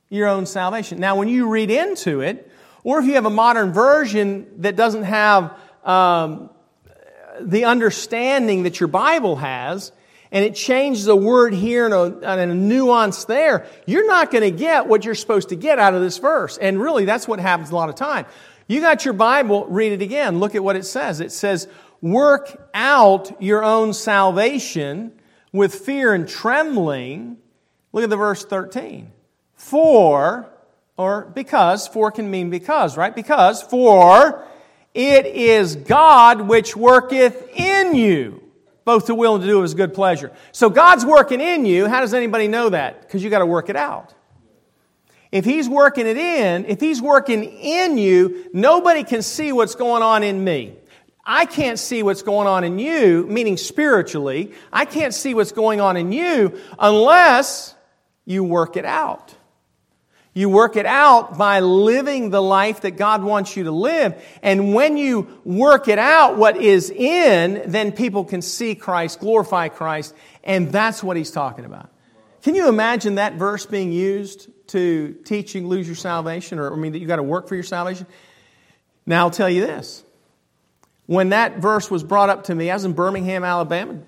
your 0.09 0.29
own 0.29 0.47
salvation. 0.47 0.99
Now, 0.99 1.17
when 1.17 1.29
you 1.29 1.49
read 1.49 1.71
into 1.71 2.21
it, 2.21 2.51
or 2.85 2.99
if 2.99 3.07
you 3.07 3.15
have 3.15 3.27
a 3.27 3.31
modern 3.31 3.73
version 3.73 4.47
that 4.59 4.77
doesn't 4.77 5.05
have 5.05 5.57
um, 5.85 6.51
the 7.41 7.65
understanding 7.65 8.65
that 8.65 8.81
your 8.81 8.89
Bible 8.89 9.37
has, 9.37 9.93
and 10.31 10.45
it 10.45 10.55
changes 10.55 11.07
a 11.07 11.15
word 11.15 11.53
here 11.53 11.85
and 11.85 11.95
a, 11.95 12.31
and 12.31 12.51
a 12.51 12.55
nuance 12.55 13.27
there, 13.27 13.67
you're 13.87 14.07
not 14.07 14.31
going 14.31 14.43
to 14.43 14.51
get 14.51 14.87
what 14.87 15.05
you're 15.05 15.15
supposed 15.15 15.51
to 15.51 15.57
get 15.57 15.79
out 15.79 15.95
of 15.95 16.01
this 16.01 16.19
verse. 16.19 16.57
And 16.59 16.81
really, 16.81 17.05
that's 17.05 17.29
what 17.29 17.39
happens 17.39 17.71
a 17.71 17.75
lot 17.75 17.91
of 17.91 17.95
time. 17.95 18.27
You 18.67 18.81
got 18.81 19.05
your 19.05 19.15
Bible, 19.15 19.67
read 19.67 19.93
it 19.93 20.01
again. 20.01 20.41
Look 20.41 20.55
at 20.55 20.65
what 20.65 20.77
it 20.77 20.87
says. 20.87 21.21
It 21.21 21.33
says, 21.33 21.69
Work 22.03 22.69
out 22.75 23.41
your 23.41 23.65
own 23.65 23.95
salvation 23.95 25.13
with 25.53 25.75
fear 25.75 26.13
and 26.13 26.29
trembling. 26.29 27.39
Look 27.93 28.05
at 28.05 28.11
the 28.11 28.17
verse 28.17 28.45
13. 28.45 29.11
For, 29.55 30.51
or 30.97 31.23
because, 31.33 31.87
for 31.87 32.11
can 32.11 32.31
mean 32.31 32.51
because, 32.51 32.97
right? 32.97 33.15
Because, 33.15 33.63
for 33.63 34.45
it 34.95 35.27
is 35.27 35.77
God 35.77 36.43
which 36.43 36.77
worketh 36.77 37.49
in 37.55 37.95
you, 37.95 38.43
both 38.85 39.07
to 39.07 39.15
will 39.15 39.37
and 39.37 39.43
to 39.43 39.49
do 39.49 39.59
of 39.59 39.63
his 39.63 39.75
good 39.75 39.95
pleasure. 39.95 40.33
So 40.51 40.69
God's 40.69 41.07
working 41.07 41.41
in 41.41 41.65
you. 41.65 41.87
How 41.87 42.01
does 42.01 42.13
anybody 42.13 42.49
know 42.49 42.69
that? 42.71 43.03
Because 43.03 43.23
you 43.23 43.31
got 43.31 43.39
to 43.39 43.47
work 43.47 43.71
it 43.71 43.77
out. 43.77 44.13
If 45.31 45.47
he's 45.47 45.67
working 45.67 46.07
it 46.07 46.19
in, 46.19 46.67
if 46.67 46.79
he's 46.79 47.01
working 47.01 47.45
in 47.45 47.97
you, 47.97 48.51
nobody 48.53 49.03
can 49.03 49.23
see 49.23 49.51
what's 49.51 49.75
going 49.75 50.03
on 50.03 50.23
in 50.23 50.43
me. 50.45 50.77
I 51.25 51.45
can't 51.45 51.79
see 51.79 52.03
what's 52.03 52.23
going 52.23 52.49
on 52.49 52.65
in 52.65 52.79
you, 52.79 53.27
meaning 53.29 53.57
spiritually. 53.57 54.53
I 54.73 54.85
can't 54.85 55.15
see 55.15 55.35
what's 55.35 55.53
going 55.53 55.81
on 55.81 55.97
in 55.97 56.11
you 56.13 56.59
unless 56.79 57.75
you 58.25 58.43
work 58.43 58.77
it 58.77 58.85
out. 58.85 59.35
You 60.35 60.49
work 60.49 60.77
it 60.77 60.87
out 60.87 61.37
by 61.37 61.61
living 61.61 62.31
the 62.31 62.43
life 62.43 62.81
that 62.81 62.93
God 62.93 63.23
wants 63.23 63.55
you 63.55 63.65
to 63.65 63.71
live. 63.71 64.21
And 64.43 64.73
when 64.75 64.97
you 64.97 65.41
work 65.45 65.89
it 65.89 65.99
out, 65.99 66.39
what 66.39 66.57
is 66.57 66.91
in, 66.91 67.63
then 67.67 67.93
people 67.93 68.25
can 68.25 68.41
see 68.41 68.75
Christ, 68.75 69.21
glorify 69.21 69.69
Christ, 69.69 70.15
and 70.43 70.73
that's 70.73 71.03
what 71.03 71.19
he's 71.19 71.31
talking 71.31 71.67
about. 71.67 71.91
Can 72.43 72.55
you 72.55 72.69
imagine 72.69 73.17
that 73.17 73.35
verse 73.35 73.67
being 73.67 73.93
used 73.93 74.49
to 74.69 75.13
teach 75.25 75.55
you 75.55 75.67
lose 75.67 75.87
your 75.87 75.97
salvation, 75.97 76.59
or 76.59 76.73
I 76.73 76.77
mean 76.77 76.93
that 76.93 76.99
you 76.99 77.07
got 77.07 77.17
to 77.17 77.23
work 77.23 77.47
for 77.47 77.55
your 77.55 77.63
salvation? 77.63 78.07
Now 79.05 79.25
I'll 79.25 79.31
tell 79.31 79.51
you 79.51 79.67
this. 79.67 80.03
When 81.13 81.29
that 81.29 81.59
verse 81.59 81.91
was 81.91 82.03
brought 82.03 82.31
up 82.31 82.45
to 82.45 82.55
me, 82.55 82.71
I 82.71 82.75
was 82.75 82.87
in 82.87 82.95
Birmingham, 82.95 83.45
Alabama, 83.45 83.99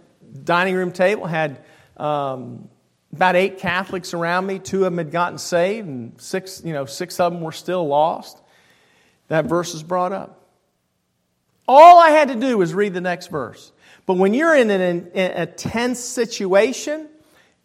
dining 0.42 0.74
room 0.74 0.90
table, 0.90 1.26
had 1.26 1.62
um, 1.98 2.70
about 3.12 3.36
eight 3.36 3.58
Catholics 3.58 4.14
around 4.14 4.46
me. 4.46 4.58
Two 4.58 4.78
of 4.78 4.84
them 4.84 4.96
had 4.96 5.10
gotten 5.10 5.36
saved, 5.36 5.86
and 5.86 6.18
six, 6.18 6.62
you 6.64 6.72
know, 6.72 6.86
six 6.86 7.20
of 7.20 7.30
them 7.30 7.42
were 7.42 7.52
still 7.52 7.86
lost. 7.86 8.40
That 9.28 9.44
verse 9.44 9.74
is 9.74 9.82
brought 9.82 10.12
up. 10.12 10.48
All 11.68 12.00
I 12.00 12.08
had 12.08 12.28
to 12.28 12.36
do 12.36 12.56
was 12.56 12.72
read 12.72 12.94
the 12.94 13.02
next 13.02 13.26
verse. 13.26 13.70
But 14.06 14.14
when 14.14 14.32
you're 14.32 14.56
in, 14.56 14.70
an, 14.70 15.10
in 15.12 15.30
a 15.32 15.44
tense 15.44 16.00
situation, 16.00 17.10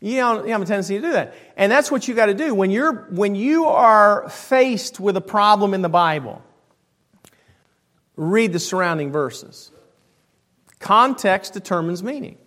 you 0.02 0.18
don't 0.18 0.48
you 0.48 0.52
have 0.52 0.62
a 0.62 0.66
tendency 0.66 0.98
to 0.98 1.02
do 1.02 1.14
that. 1.14 1.34
And 1.56 1.72
that's 1.72 1.90
what 1.90 2.10
you 2.10 2.14
got 2.14 2.26
to 2.26 2.34
do. 2.34 2.54
When, 2.54 2.72
you're, 2.72 3.08
when 3.10 3.36
you 3.36 3.68
are 3.68 4.28
faced 4.28 5.00
with 5.00 5.16
a 5.16 5.22
problem 5.22 5.74
in 5.74 5.82
the 5.82 5.88
Bible, 5.88 6.44
read 8.20 8.52
the 8.52 8.60
surrounding 8.60 9.12
verses. 9.12 9.72
Context 10.80 11.54
determines 11.54 12.04
meaning. 12.04 12.38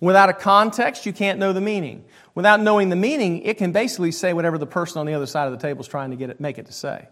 Without 0.00 0.28
a 0.28 0.32
context, 0.32 1.04
you 1.04 1.12
can't 1.12 1.38
know 1.38 1.52
the 1.52 1.60
meaning. 1.60 2.04
Without 2.34 2.60
knowing 2.60 2.88
the 2.90 2.96
meaning, 2.96 3.42
it 3.42 3.58
can 3.58 3.72
basically 3.72 4.12
say 4.12 4.32
whatever 4.32 4.56
the 4.56 4.66
person 4.66 4.98
on 4.98 5.06
the 5.06 5.14
other 5.14 5.26
side 5.26 5.46
of 5.46 5.52
the 5.52 5.58
table 5.58 5.80
is 5.80 5.88
trying 5.88 6.10
to 6.10 6.16
get 6.16 6.30
it, 6.30 6.40
make 6.40 6.58
it 6.58 6.66
to 6.66 6.72
say. 6.72 7.08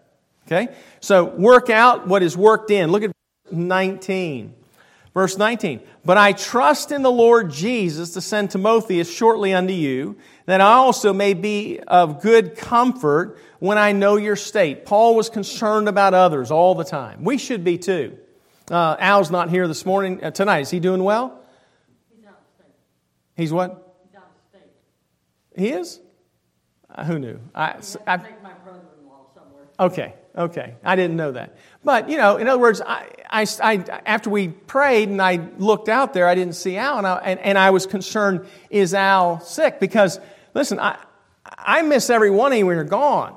Okay? 0.46 0.68
So 1.00 1.24
work 1.24 1.70
out 1.70 2.06
what 2.06 2.22
is 2.22 2.36
worked 2.36 2.70
in. 2.70 2.90
Look 2.90 3.02
at 3.02 3.12
19. 3.50 4.54
Verse 5.14 5.36
19, 5.36 5.80
but 6.06 6.16
I 6.16 6.32
trust 6.32 6.90
in 6.90 7.02
the 7.02 7.10
Lord 7.10 7.50
Jesus 7.50 8.14
to 8.14 8.22
send 8.22 8.50
Timotheus 8.50 9.12
shortly 9.12 9.52
unto 9.52 9.74
you, 9.74 10.16
that 10.46 10.62
I 10.62 10.72
also 10.72 11.12
may 11.12 11.34
be 11.34 11.80
of 11.80 12.22
good 12.22 12.56
comfort 12.56 13.38
when 13.58 13.76
I 13.76 13.92
know 13.92 14.16
your 14.16 14.36
state. 14.36 14.86
Paul 14.86 15.14
was 15.14 15.28
concerned 15.28 15.86
about 15.86 16.14
others 16.14 16.50
all 16.50 16.74
the 16.74 16.84
time. 16.84 17.24
We 17.24 17.36
should 17.36 17.62
be 17.62 17.76
too. 17.76 18.16
Uh, 18.70 18.96
Al's 18.98 19.30
not 19.30 19.50
here 19.50 19.68
this 19.68 19.84
morning, 19.84 20.24
uh, 20.24 20.30
tonight. 20.30 20.60
Is 20.60 20.70
he 20.70 20.80
doing 20.80 21.04
well? 21.04 21.38
He's 22.16 22.24
out 22.24 22.30
of 22.32 22.54
state. 22.56 22.72
He's 23.36 23.52
what? 23.52 23.96
He's 24.06 24.16
out 24.16 24.30
of 24.34 24.60
state. 24.60 25.60
He 25.60 25.68
is? 25.68 26.00
Uh, 26.88 27.04
who 27.04 27.18
knew? 27.18 27.38
I, 27.54 27.74
I, 28.06 28.16
take 28.16 28.42
my 28.42 28.54
brother-in-law 28.64 29.26
somewhere. 29.34 29.64
Okay, 29.78 30.14
okay. 30.36 30.76
I 30.82 30.96
didn't 30.96 31.16
know 31.16 31.32
that. 31.32 31.56
But, 31.84 32.08
you 32.08 32.16
know, 32.16 32.36
in 32.36 32.46
other 32.48 32.60
words, 32.60 32.80
I, 32.80 33.08
I, 33.28 33.46
I, 33.62 33.74
after 34.06 34.30
we 34.30 34.48
prayed 34.48 35.08
and 35.08 35.20
I 35.20 35.40
looked 35.58 35.88
out 35.88 36.14
there, 36.14 36.28
I 36.28 36.34
didn't 36.34 36.54
see 36.54 36.76
Al, 36.76 36.98
and 36.98 37.06
I, 37.06 37.16
and, 37.16 37.40
and 37.40 37.58
I 37.58 37.70
was 37.70 37.86
concerned, 37.86 38.46
is 38.70 38.94
Al 38.94 39.40
sick? 39.40 39.80
Because, 39.80 40.20
listen, 40.54 40.78
I, 40.78 40.96
I 41.44 41.82
miss 41.82 42.08
every 42.08 42.30
one 42.30 42.52
of 42.52 42.58
you 42.58 42.66
when 42.66 42.76
you're 42.76 42.84
gone. 42.84 43.36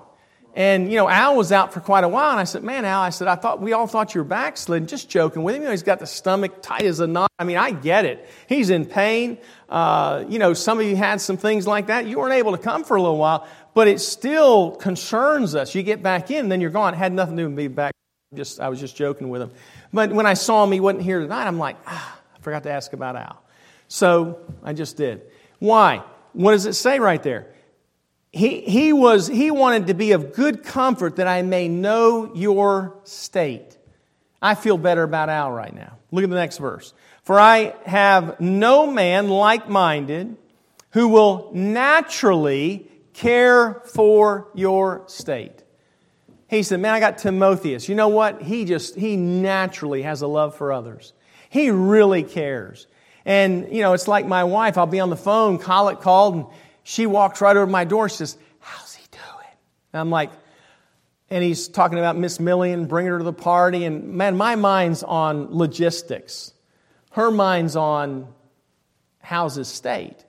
And, 0.54 0.90
you 0.90 0.98
know, 0.98 1.10
Al 1.10 1.36
was 1.36 1.52
out 1.52 1.74
for 1.74 1.82
quite 1.82 2.04
a 2.06 2.08
while, 2.08 2.32
and 2.32 2.40
I 2.40 2.46
said, 2.46 2.64
man, 2.64 2.86
Al, 2.86 3.02
I 3.02 3.10
said, 3.10 3.28
I 3.28 3.36
thought, 3.36 3.62
we 3.62 3.74
all 3.74 3.88
thought 3.88 4.16
you 4.16 4.22
were 4.22 4.26
backslidden. 4.26 4.88
Just 4.88 5.10
joking 5.10 5.44
with 5.44 5.56
him. 5.56 5.64
You 5.64 5.68
know, 5.68 5.72
he's 5.72 5.84
got 5.84 6.00
the 6.00 6.08
stomach 6.08 6.62
tight 6.62 6.84
as 6.84 7.02
a 7.02 7.08
knot. 7.08 7.30
I 7.38 7.44
mean, 7.44 7.58
I 7.58 7.72
get 7.72 8.06
it. 8.06 8.30
He's 8.48 8.70
in 8.70 8.86
pain. 8.86 9.38
Uh, 9.68 10.24
you 10.30 10.40
know, 10.40 10.54
some 10.54 10.80
of 10.80 10.86
you 10.86 10.96
had 10.96 11.20
some 11.20 11.36
things 11.36 11.68
like 11.68 11.88
that. 11.88 12.06
You 12.06 12.20
weren't 12.20 12.36
able 12.36 12.54
to 12.54 12.58
come 12.58 12.86
for 12.86 12.96
a 12.96 13.02
little 13.02 13.18
while, 13.18 13.46
but 13.74 13.90
it 13.90 14.00
still 14.00 14.72
concerns 14.72 15.56
us. 15.56 15.76
You 15.76 15.84
get 15.84 16.02
back 16.02 16.32
in, 16.32 16.48
then 16.48 16.62
you're 16.62 16.70
gone. 16.70 16.94
It 16.94 16.98
had 16.98 17.12
nothing 17.12 17.36
to 17.36 17.44
do 17.44 17.48
with 17.50 17.58
being 17.58 17.74
back 17.74 17.92
just, 18.34 18.60
I 18.60 18.70
was 18.70 18.80
just 18.80 18.96
joking 18.96 19.30
with 19.30 19.42
him. 19.42 19.52
But 19.94 20.12
when 20.12 20.26
I 20.26 20.34
saw 20.34 20.64
him, 20.64 20.72
he 20.72 20.80
wasn't 20.80 21.04
here 21.04 21.20
tonight. 21.20 21.48
I'm 21.48 21.60
like, 21.60 21.78
ah, 21.86 22.20
I 22.36 22.40
forgot 22.42 22.64
to 22.64 22.72
ask 22.72 22.94
about 22.94 23.16
Al. 23.16 23.42
So 23.88 24.40
I 24.64 24.74
just 24.74 24.98
did. 24.98 25.22
Why? 25.60 26.04
What 26.34 26.52
does 26.52 26.66
it 26.66 26.74
say 26.74 27.00
right 27.00 27.22
there? 27.22 27.54
He, 28.32 28.62
he, 28.62 28.92
was, 28.92 29.28
he 29.28 29.52
wanted 29.52 29.88
to 29.88 29.94
be 29.94 30.12
of 30.12 30.34
good 30.34 30.64
comfort 30.64 31.18
that 31.18 31.28
I 31.28 31.42
may 31.42 31.70
know 31.70 32.34
your 32.36 32.98
state. 33.04 33.78
I 34.42 34.56
feel 34.56 34.78
better 34.78 35.04
about 35.04 35.30
Al 35.30 35.52
right 35.52 35.74
now. 35.74 35.98
Look 36.12 36.24
at 36.24 36.30
the 36.30 36.36
next 36.36 36.58
verse. 36.58 36.94
For 37.24 37.40
I 37.40 37.74
have 37.86 38.40
no 38.40 38.86
man 38.88 39.30
like 39.30 39.70
minded 39.70 40.36
who 40.92 41.08
will 41.08 41.52
naturally 41.54 42.88
care 43.14 43.82
for 43.86 44.50
your 44.54 45.04
state. 45.08 45.55
He 46.48 46.64
said, 46.64 46.80
Man, 46.80 46.94
I 46.94 47.00
got 47.00 47.18
Timotheus. 47.18 47.90
You 47.90 47.96
know 47.96 48.10
what? 48.10 48.42
He 48.42 48.66
just, 48.66 48.96
he 48.96 49.18
naturally 49.18 50.04
has 50.04 50.22
a 50.22 50.28
love 50.28 50.56
for 50.56 50.72
others. 50.72 51.14
He 51.50 51.72
really 51.72 52.24
cares. 52.24 52.88
And, 53.26 53.74
you 53.74 53.82
know, 53.82 53.94
it's 53.94 54.08
like 54.08 54.28
my 54.28 54.44
wife. 54.44 54.78
I'll 54.78 54.86
be 54.86 55.00
on 55.00 55.10
the 55.10 55.16
phone, 55.16 55.58
Collet 55.58 56.02
called, 56.02 56.36
and 56.36 56.46
she 56.84 57.08
walks 57.08 57.42
right 57.42 57.56
over 57.56 57.70
my 57.70 57.84
door. 57.84 58.10
She 58.10 58.18
says, 58.18 58.38
How's 58.60 58.94
he 58.94 59.06
doing? 59.12 59.52
And 59.94 60.00
I'm 60.00 60.12
like, 60.12 60.32
and 61.30 61.44
he's 61.44 61.68
talking 61.68 61.98
about 61.98 62.18
Miss 62.18 62.38
Millian, 62.38 62.88
bringing 62.88 63.12
her 63.12 63.18
to 63.18 63.24
the 63.24 63.34
party. 63.34 63.84
And 63.84 64.14
man, 64.14 64.38
my 64.38 64.56
mind's 64.56 65.02
on 65.02 65.48
logistics. 65.56 66.54
Her 67.12 67.32
mind's 67.32 67.76
on 67.76 68.28
how's 69.22 69.56
his 69.56 69.68
state. 69.68 70.24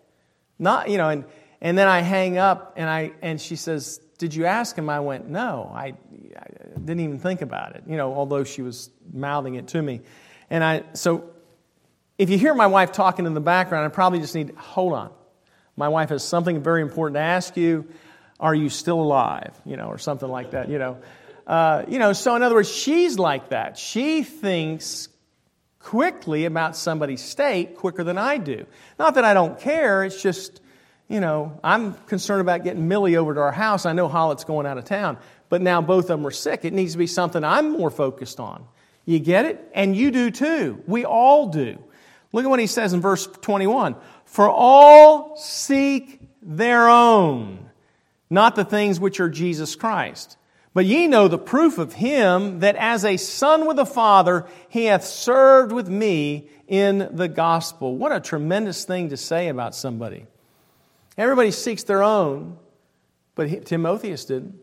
Not, 0.59 0.89
you 0.89 0.97
know, 0.97 1.11
and, 1.11 1.25
and 1.61 1.77
then 1.77 1.87
I 1.87 2.01
hang 2.01 2.39
up 2.39 2.75
and, 2.77 2.89
I, 2.89 3.13
and 3.21 3.39
she 3.39 3.57
says, 3.57 4.01
Did 4.19 4.35
you 4.35 4.47
ask 4.47 4.77
him? 4.77 4.89
I 4.89 5.01
went, 5.01 5.29
No, 5.29 5.71
I, 5.75 5.95
I 6.37 6.79
didn't 6.79 7.01
even 7.01 7.19
think 7.19 7.43
about 7.43 7.77
it, 7.77 7.85
you 7.87 7.97
know, 7.97 8.15
although 8.15 8.45
she 8.45 8.63
was 8.63 8.91
mouthing 9.13 9.55
it 9.55 9.69
to 9.69 9.83
me. 9.83 10.01
And 10.51 10.63
I, 10.63 10.85
so 10.93 11.31
if 12.19 12.31
you 12.31 12.39
hear 12.39 12.55
my 12.55 12.67
wife 12.67 12.93
talking 12.93 13.27
in 13.27 13.35
the 13.35 13.41
background, 13.41 13.85
I 13.85 13.89
probably 13.89 14.21
just 14.21 14.35
need, 14.35 14.55
hold 14.57 14.93
on. 14.93 15.11
My 15.77 15.89
wife 15.89 16.09
has 16.09 16.25
something 16.25 16.63
very 16.63 16.81
important 16.81 17.17
to 17.17 17.21
ask 17.21 17.57
you. 17.57 17.87
Are 18.41 18.55
you 18.55 18.69
still 18.71 19.01
alive? 19.01 19.55
You 19.65 19.77
know, 19.77 19.89
or 19.89 19.99
something 19.99 20.29
like 20.29 20.53
that, 20.53 20.69
you 20.69 20.79
know. 20.79 20.99
Uh, 21.47 21.85
you 21.89 21.99
know, 21.99 22.13
so 22.13 22.35
in 22.35 22.43
other 22.43 22.55
words, 22.55 22.71
she's 22.71 23.19
like 23.19 23.51
that. 23.51 23.79
She 23.79 24.23
thinks 24.23 25.09
quickly 25.79 26.45
about 26.45 26.77
somebody's 26.77 27.23
state 27.23 27.77
quicker 27.77 28.03
than 28.03 28.19
I 28.19 28.39
do. 28.39 28.67
Not 28.99 29.15
that 29.15 29.25
I 29.25 29.35
don't 29.35 29.61
care, 29.61 30.03
it's 30.03 30.21
just, 30.21 30.61
you 31.09 31.21
know, 31.21 31.61
I'm 31.63 31.95
concerned 31.95 32.41
about 32.41 32.65
getting 32.65 32.89
Millie 32.89 33.17
over 33.17 33.35
to 33.35 33.41
our 33.41 33.53
house. 33.53 33.87
I 33.87 33.93
know 33.93 34.09
Hollett's 34.09 34.45
going 34.45 34.67
out 34.67 34.77
of 34.77 34.85
town, 34.85 35.19
but 35.49 35.63
now 35.63 35.81
both 35.81 36.05
of 36.05 36.19
them 36.19 36.27
are 36.27 36.33
sick. 36.33 36.65
It 36.65 36.73
needs 36.73 36.93
to 36.93 36.99
be 36.99 37.07
something 37.07 37.45
I'm 37.45 37.71
more 37.71 37.91
focused 37.91 38.41
on. 38.41 38.67
You 39.05 39.21
get 39.21 39.45
it? 39.45 39.71
And 39.73 39.97
you 39.97 40.11
do 40.11 40.31
too. 40.31 40.83
We 40.87 41.05
all 41.05 41.49
do. 41.49 41.79
Look 42.33 42.45
at 42.45 42.49
what 42.49 42.59
he 42.59 42.67
says 42.67 42.93
in 42.93 43.01
verse 43.01 43.27
21 43.27 43.95
For 44.25 44.49
all 44.49 45.37
seek 45.37 46.21
their 46.43 46.89
own, 46.89 47.71
not 48.29 48.57
the 48.57 48.65
things 48.65 48.99
which 48.99 49.21
are 49.21 49.29
Jesus 49.29 49.77
Christ. 49.77 50.37
But 50.75 50.85
ye 50.85 51.07
know 51.07 51.29
the 51.29 51.39
proof 51.39 51.79
of 51.79 51.95
him 51.95 52.61
that 52.61 52.77
as 52.77 53.05
a 53.05 53.17
son 53.17 53.67
with 53.67 53.79
a 53.79 53.87
father, 53.87 54.45
he 54.69 54.85
hath 54.85 55.07
served 55.07 55.73
with 55.73 55.89
me 55.89 56.51
in 56.69 57.09
the 57.13 57.29
gospel. 57.29 57.97
What 57.97 58.13
a 58.13 58.21
tremendous 58.21 58.85
thing 58.85 59.09
to 59.09 59.17
say 59.17 59.49
about 59.49 59.75
somebody. 59.75 60.27
Everybody 61.19 61.51
seeks 61.51 61.83
their 61.85 62.03
own, 62.03 62.59
but 63.35 63.49
he, 63.49 63.61
Timotheus 63.61 64.25
didn't. 64.25 64.55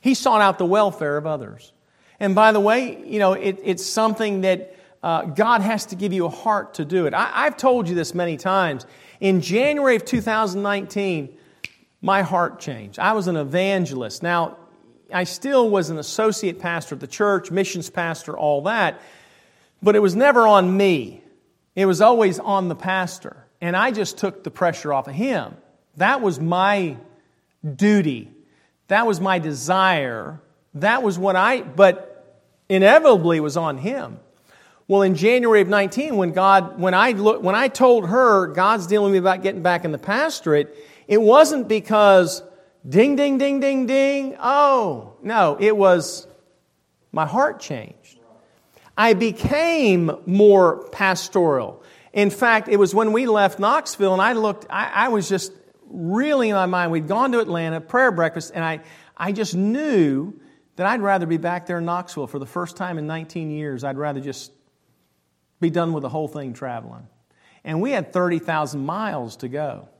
He 0.00 0.14
sought 0.14 0.40
out 0.40 0.58
the 0.58 0.66
welfare 0.66 1.16
of 1.16 1.26
others. 1.26 1.72
And 2.20 2.34
by 2.34 2.52
the 2.52 2.60
way, 2.60 3.02
you 3.04 3.18
know, 3.18 3.32
it, 3.32 3.58
it's 3.62 3.84
something 3.84 4.42
that 4.42 4.76
uh, 5.02 5.22
God 5.22 5.60
has 5.60 5.86
to 5.86 5.96
give 5.96 6.12
you 6.12 6.26
a 6.26 6.30
heart 6.30 6.74
to 6.74 6.84
do 6.84 7.06
it. 7.06 7.14
I, 7.14 7.30
I've 7.34 7.56
told 7.56 7.88
you 7.88 7.94
this 7.94 8.14
many 8.14 8.36
times. 8.36 8.86
In 9.20 9.40
January 9.40 9.96
of 9.96 10.04
2019, 10.04 11.36
my 12.00 12.22
heart 12.22 12.60
changed. 12.60 12.98
I 12.98 13.12
was 13.12 13.26
an 13.26 13.36
evangelist. 13.36 14.22
Now, 14.22 14.58
I 15.12 15.24
still 15.24 15.70
was 15.70 15.90
an 15.90 15.98
associate 15.98 16.58
pastor 16.58 16.94
of 16.94 17.00
the 17.00 17.06
church, 17.06 17.50
missions 17.50 17.90
pastor, 17.90 18.36
all 18.36 18.62
that, 18.62 19.00
but 19.82 19.94
it 19.94 20.00
was 20.00 20.16
never 20.16 20.46
on 20.46 20.76
me. 20.76 21.22
It 21.74 21.86
was 21.86 22.00
always 22.00 22.38
on 22.38 22.68
the 22.68 22.74
pastor. 22.74 23.45
And 23.60 23.76
I 23.76 23.90
just 23.90 24.18
took 24.18 24.44
the 24.44 24.50
pressure 24.50 24.92
off 24.92 25.08
of 25.08 25.14
him. 25.14 25.56
That 25.96 26.20
was 26.20 26.38
my 26.38 26.96
duty. 27.64 28.30
That 28.88 29.06
was 29.06 29.20
my 29.20 29.38
desire. 29.38 30.40
That 30.74 31.02
was 31.02 31.18
what 31.18 31.36
I, 31.36 31.62
but 31.62 32.42
inevitably 32.68 33.40
was 33.40 33.56
on 33.56 33.78
him. 33.78 34.20
Well, 34.88 35.02
in 35.02 35.14
January 35.16 35.62
of 35.62 35.68
19, 35.68 36.16
when 36.16 36.32
God, 36.32 36.78
when 36.78 36.94
I 36.94 37.12
look, 37.12 37.42
when 37.42 37.54
I 37.54 37.68
told 37.68 38.08
her 38.08 38.46
God's 38.48 38.86
dealing 38.86 39.06
with 39.06 39.12
me 39.14 39.18
about 39.18 39.42
getting 39.42 39.62
back 39.62 39.84
in 39.84 39.90
the 39.90 39.98
pastorate, 39.98 40.76
it 41.08 41.20
wasn't 41.20 41.66
because 41.66 42.42
Ding, 42.88 43.16
ding, 43.16 43.36
ding, 43.36 43.58
ding, 43.58 43.86
ding. 43.86 44.36
Oh, 44.38 45.14
no, 45.20 45.56
it 45.58 45.76
was 45.76 46.28
my 47.10 47.26
heart 47.26 47.58
changed. 47.58 48.20
I 48.96 49.14
became 49.14 50.10
more 50.24 50.88
pastoral. 50.90 51.82
In 52.16 52.30
fact, 52.30 52.68
it 52.68 52.78
was 52.78 52.94
when 52.94 53.12
we 53.12 53.26
left 53.26 53.58
Knoxville 53.58 54.14
and 54.14 54.22
I 54.22 54.32
looked, 54.32 54.64
I, 54.70 54.90
I 55.04 55.08
was 55.08 55.28
just 55.28 55.52
really 55.84 56.48
in 56.48 56.54
my 56.54 56.64
mind. 56.64 56.90
We'd 56.90 57.06
gone 57.06 57.30
to 57.32 57.40
Atlanta, 57.40 57.78
prayer 57.78 58.10
breakfast, 58.10 58.52
and 58.54 58.64
I, 58.64 58.80
I 59.14 59.32
just 59.32 59.54
knew 59.54 60.32
that 60.76 60.86
I'd 60.86 61.02
rather 61.02 61.26
be 61.26 61.36
back 61.36 61.66
there 61.66 61.76
in 61.76 61.84
Knoxville 61.84 62.26
for 62.26 62.38
the 62.38 62.46
first 62.46 62.74
time 62.74 62.96
in 62.96 63.06
19 63.06 63.50
years. 63.50 63.84
I'd 63.84 63.98
rather 63.98 64.20
just 64.20 64.50
be 65.60 65.68
done 65.68 65.92
with 65.92 66.00
the 66.00 66.08
whole 66.08 66.26
thing 66.26 66.54
traveling. 66.54 67.06
And 67.64 67.82
we 67.82 67.90
had 67.90 68.14
30,000 68.14 68.80
miles 68.80 69.36
to 69.36 69.48
go. 69.48 69.90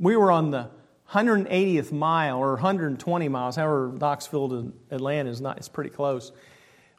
We 0.00 0.16
were 0.16 0.30
on 0.30 0.50
the 0.50 0.70
180th 1.10 1.92
mile 1.92 2.38
or 2.38 2.52
120 2.54 3.28
miles, 3.28 3.56
however, 3.56 3.92
Knoxville 3.94 4.48
to 4.48 4.72
Atlanta 4.90 5.28
is 5.28 5.42
not, 5.42 5.58
it's 5.58 5.68
pretty 5.68 5.90
close. 5.90 6.32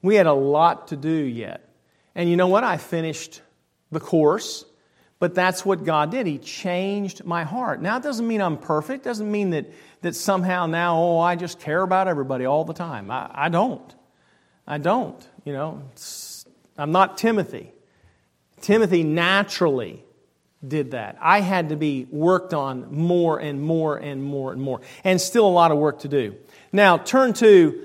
We 0.03 0.13
had 0.13 0.27
a 0.27 0.33
lot 0.33 0.89
to 0.89 0.95
do 0.95 1.09
yet. 1.09 1.67
And 2.13 2.29
you 2.29 2.37
know 2.37 2.47
what? 2.47 2.63
I 2.63 2.77
finished 2.77 3.41
the 3.91 3.99
course, 3.99 4.65
but 5.19 5.35
that's 5.35 5.65
what 5.65 5.83
God 5.83 6.11
did. 6.11 6.27
He 6.27 6.37
changed 6.37 7.25
my 7.25 7.43
heart. 7.43 7.81
Now, 7.81 7.97
it 7.97 8.03
doesn't 8.03 8.27
mean 8.27 8.41
I'm 8.41 8.57
perfect, 8.57 9.05
it 9.05 9.09
doesn't 9.09 9.31
mean 9.31 9.51
that, 9.51 9.65
that 10.01 10.15
somehow 10.15 10.65
now, 10.65 10.97
oh, 10.97 11.19
I 11.19 11.35
just 11.35 11.59
care 11.59 11.81
about 11.81 12.07
everybody 12.07 12.45
all 12.45 12.63
the 12.63 12.73
time. 12.73 13.11
I, 13.11 13.29
I 13.33 13.49
don't. 13.49 13.95
I 14.67 14.77
don't. 14.77 15.27
You 15.45 15.53
know, 15.53 15.81
I'm 16.77 16.91
not 16.91 17.17
Timothy. 17.17 17.71
Timothy 18.61 19.03
naturally 19.03 20.03
did 20.65 20.91
that. 20.91 21.17
I 21.21 21.39
had 21.39 21.69
to 21.69 21.75
be 21.75 22.05
worked 22.11 22.53
on 22.53 22.93
more 22.93 23.39
and 23.39 23.61
more 23.61 23.97
and 23.97 24.23
more 24.23 24.51
and 24.51 24.61
more, 24.61 24.81
and 25.03 25.19
still 25.19 25.47
a 25.47 25.49
lot 25.49 25.71
of 25.71 25.77
work 25.77 25.99
to 25.99 26.07
do. 26.07 26.35
Now, 26.71 26.97
turn 26.97 27.33
to 27.33 27.81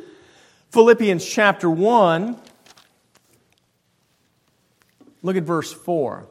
Philippians 0.73 1.25
chapter 1.25 1.71
1. 1.71 2.37
Look 5.25 5.35
at 5.35 5.43
verse 5.43 5.73
4. 5.73 6.29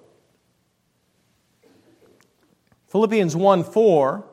Philippians 2.87 3.35
1 3.35 3.63
4. 3.65 4.25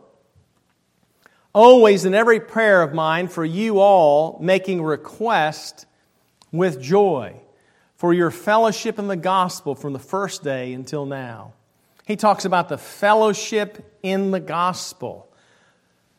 Always 1.53 2.05
in 2.05 2.15
every 2.15 2.39
prayer 2.39 2.83
of 2.83 2.95
mine 2.95 3.27
for 3.27 3.45
you 3.45 3.81
all, 3.81 4.39
making 4.41 4.85
request 4.85 5.87
with 6.53 6.81
joy 6.81 7.35
for 7.97 8.15
your 8.15 8.31
fellowship 8.31 9.01
in 9.01 9.09
the 9.09 9.17
gospel 9.17 9.75
from 9.75 9.93
the 9.93 9.99
first 9.99 10.45
day 10.45 10.73
until 10.73 11.05
now 11.05 11.55
he 12.11 12.17
talks 12.17 12.45
about 12.45 12.69
the 12.69 12.77
fellowship 12.77 13.99
in 14.03 14.33
the 14.33 14.41
gospel. 14.41 15.33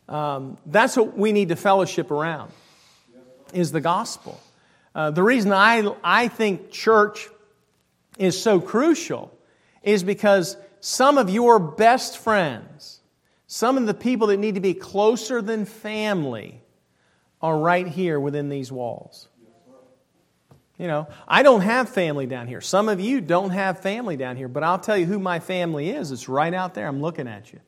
Um, 0.08 0.58
that's 0.66 0.96
what 0.96 1.18
we 1.18 1.34
need 1.34 1.50
to 1.50 1.58
fellowship 1.58 2.12
around, 2.12 2.54
is 3.54 3.74
the 3.74 3.82
gospel. 3.82 4.40
Uh, 4.96 5.12
the 5.12 5.22
reason 5.22 5.52
I, 5.52 5.94
I 6.02 6.30
think 6.30 6.72
church 6.72 7.28
is 8.18 8.42
so 8.42 8.60
crucial 8.60 9.38
is 9.84 10.04
because 10.04 10.58
some 10.80 11.18
of 11.18 11.30
your 11.30 11.60
best 11.60 12.18
friends, 12.18 13.02
some 13.48 13.78
of 13.78 13.86
the 13.86 13.94
people 13.94 14.28
that 14.28 14.38
need 14.38 14.56
to 14.56 14.62
be 14.62 14.74
closer 14.74 15.42
than 15.42 15.66
family, 15.66 16.62
are 17.42 17.58
right 17.58 17.88
here 17.88 18.20
within 18.20 18.50
these 18.50 18.72
walls. 18.72 19.28
You 20.78 20.88
know, 20.88 21.08
I 21.28 21.44
don't 21.44 21.62
have 21.62 21.90
family 21.90 22.26
down 22.26 22.48
here. 22.48 22.62
Some 22.62 22.90
of 22.90 23.00
you 23.00 23.22
don't 23.22 23.52
have 23.52 23.82
family 23.82 24.18
down 24.18 24.36
here, 24.36 24.48
but 24.48 24.64
I'll 24.64 24.80
tell 24.80 24.98
you 24.98 25.06
who 25.06 25.20
my 25.20 25.40
family 25.40 25.92
is. 25.92 26.12
It's 26.12 26.28
right 26.28 26.54
out 26.54 26.74
there. 26.74 26.88
I'm 26.88 27.02
looking 27.02 27.28
at 27.28 27.54
you. 27.54 27.60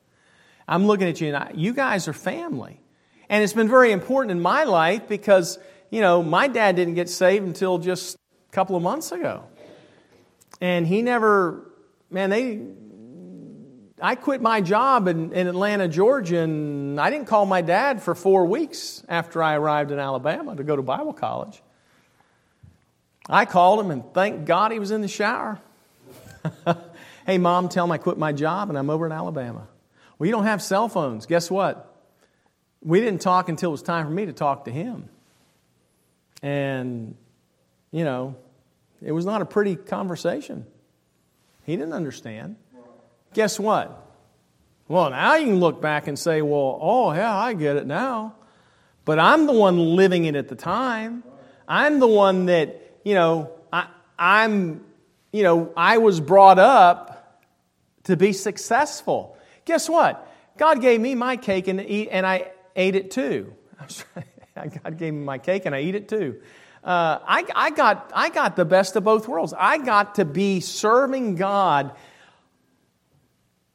I'm 0.66 0.86
looking 0.86 1.08
at 1.08 1.20
you, 1.20 1.28
and 1.28 1.36
I, 1.36 1.52
you 1.54 1.72
guys 1.74 2.08
are 2.08 2.12
family. 2.12 2.80
And 3.28 3.44
it's 3.44 3.52
been 3.52 3.68
very 3.68 3.92
important 3.92 4.32
in 4.32 4.40
my 4.40 4.64
life 4.64 5.06
because, 5.06 5.58
you 5.90 6.00
know, 6.00 6.22
my 6.22 6.48
dad 6.48 6.76
didn't 6.76 6.94
get 6.94 7.08
saved 7.08 7.46
until 7.46 7.78
just 7.78 8.16
a 8.16 8.52
couple 8.52 8.74
of 8.74 8.82
months 8.82 9.12
ago. 9.12 9.44
And 10.60 10.86
he 10.86 11.02
never, 11.02 11.70
man, 12.10 12.30
they, 12.30 12.60
I 14.00 14.14
quit 14.14 14.42
my 14.42 14.60
job 14.60 15.08
in, 15.08 15.32
in 15.32 15.46
Atlanta, 15.46 15.88
Georgia, 15.88 16.40
and 16.40 17.00
I 17.00 17.10
didn't 17.10 17.26
call 17.26 17.46
my 17.46 17.60
dad 17.60 18.02
for 18.02 18.14
four 18.14 18.46
weeks 18.46 19.04
after 19.08 19.42
I 19.42 19.54
arrived 19.54 19.90
in 19.90 19.98
Alabama 19.98 20.56
to 20.56 20.64
go 20.64 20.76
to 20.76 20.82
Bible 20.82 21.12
college. 21.12 21.62
I 23.28 23.46
called 23.46 23.80
him 23.80 23.90
and 23.90 24.04
thank 24.12 24.44
God 24.44 24.72
he 24.72 24.78
was 24.78 24.90
in 24.90 25.00
the 25.00 25.08
shower. 25.08 25.60
hey, 27.26 27.38
mom, 27.38 27.68
tell 27.68 27.84
him 27.84 27.92
I 27.92 27.98
quit 27.98 28.18
my 28.18 28.32
job 28.32 28.68
and 28.68 28.78
I'm 28.78 28.90
over 28.90 29.06
in 29.06 29.12
Alabama. 29.12 29.66
Well, 30.18 30.26
you 30.26 30.32
don't 30.32 30.44
have 30.44 30.62
cell 30.62 30.88
phones. 30.88 31.26
Guess 31.26 31.50
what? 31.50 31.90
We 32.82 33.00
didn't 33.00 33.22
talk 33.22 33.48
until 33.48 33.70
it 33.70 33.72
was 33.72 33.82
time 33.82 34.04
for 34.04 34.12
me 34.12 34.26
to 34.26 34.32
talk 34.32 34.66
to 34.66 34.70
him. 34.70 35.08
And, 36.42 37.16
you 37.90 38.04
know, 38.04 38.36
it 39.04 39.12
was 39.12 39.24
not 39.24 39.42
a 39.42 39.44
pretty 39.44 39.76
conversation. 39.76 40.66
He 41.64 41.76
didn't 41.76 41.92
understand. 41.92 42.56
Guess 43.32 43.58
what? 43.60 44.00
Well, 44.88 45.10
now 45.10 45.36
you 45.36 45.46
can 45.46 45.60
look 45.60 45.80
back 45.80 46.08
and 46.08 46.18
say, 46.18 46.42
well, 46.42 46.78
oh, 46.80 47.12
yeah, 47.12 47.34
I 47.34 47.54
get 47.54 47.76
it 47.76 47.86
now. 47.86 48.34
But 49.04 49.18
I'm 49.18 49.46
the 49.46 49.52
one 49.52 49.96
living 49.96 50.24
it 50.24 50.34
at 50.36 50.48
the 50.48 50.54
time. 50.56 51.24
I'm 51.66 52.00
the 52.00 52.06
one 52.06 52.46
that 52.46 52.84
you 53.04 53.14
know, 53.14 53.52
I, 53.72 53.86
I'm, 54.18 54.84
you 55.32 55.42
know, 55.42 55.72
I 55.76 55.98
was 55.98 56.20
brought 56.20 56.58
up 56.58 57.42
to 58.04 58.16
be 58.16 58.32
successful. 58.32 59.36
Guess 59.66 59.88
what? 59.88 60.26
God 60.56 60.80
gave 60.80 61.00
me 61.00 61.14
my 61.14 61.36
cake 61.36 61.68
and, 61.68 61.80
eat, 61.80 62.08
and 62.10 62.26
I 62.26 62.50
ate 62.74 62.96
it 62.96 63.10
too. 63.10 63.54
God 64.54 64.98
gave 64.98 65.12
me 65.12 65.20
my 65.20 65.38
cake 65.38 65.66
and 65.66 65.74
I 65.74 65.80
eat 65.80 65.94
it 65.94 66.08
too. 66.08 66.40
Uh, 66.84 67.18
I, 67.26 67.44
I, 67.54 67.70
got, 67.70 68.12
I 68.14 68.28
got 68.28 68.56
the 68.56 68.64
best 68.66 68.94
of 68.96 69.04
both 69.04 69.26
worlds. 69.26 69.54
I 69.56 69.78
got 69.78 70.16
to 70.16 70.24
be 70.24 70.60
serving 70.60 71.36
God 71.36 71.92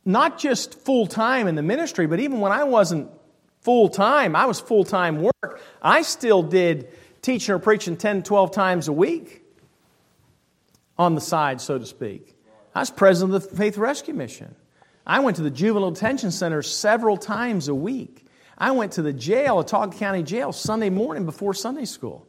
not 0.05 0.39
just 0.39 0.79
full 0.79 1.07
time 1.07 1.47
in 1.47 1.55
the 1.55 1.63
ministry, 1.63 2.07
but 2.07 2.19
even 2.19 2.39
when 2.39 2.51
I 2.51 2.63
wasn't 2.63 3.09
full 3.61 3.89
time. 3.89 4.35
I 4.35 4.45
was 4.45 4.59
full 4.59 4.83
time 4.83 5.21
work. 5.21 5.61
I 5.81 6.01
still 6.01 6.43
did 6.43 6.89
teaching 7.21 7.53
or 7.53 7.59
preaching 7.59 7.97
10, 7.97 8.23
12 8.23 8.51
times 8.51 8.87
a 8.87 8.93
week 8.93 9.43
on 10.97 11.15
the 11.15 11.21
side, 11.21 11.61
so 11.61 11.77
to 11.77 11.85
speak. 11.85 12.35
I 12.73 12.79
was 12.79 12.91
president 12.91 13.35
of 13.35 13.49
the 13.49 13.55
Faith 13.55 13.77
Rescue 13.77 14.13
Mission. 14.13 14.55
I 15.05 15.19
went 15.19 15.37
to 15.37 15.41
the 15.41 15.51
juvenile 15.51 15.91
detention 15.91 16.31
center 16.31 16.61
several 16.61 17.17
times 17.17 17.67
a 17.67 17.75
week. 17.75 18.25
I 18.57 18.71
went 18.71 18.93
to 18.93 19.01
the 19.01 19.13
jail, 19.13 19.63
Autauga 19.63 19.97
County 19.97 20.23
Jail, 20.23 20.51
Sunday 20.51 20.89
morning 20.89 21.25
before 21.25 21.53
Sunday 21.53 21.85
school. 21.85 22.27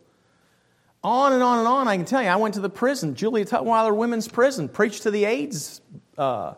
On 1.02 1.32
and 1.32 1.42
on 1.42 1.58
and 1.58 1.68
on, 1.68 1.88
I 1.88 1.96
can 1.96 2.04
tell 2.04 2.22
you. 2.22 2.28
I 2.28 2.36
went 2.36 2.54
to 2.54 2.60
the 2.60 2.68
prison, 2.68 3.14
Julia 3.14 3.46
Tutwiler 3.46 3.96
Women's 3.96 4.28
Prison, 4.28 4.68
preached 4.68 5.04
to 5.04 5.10
the 5.10 5.24
AIDS 5.24 5.80
uh, 6.18 6.54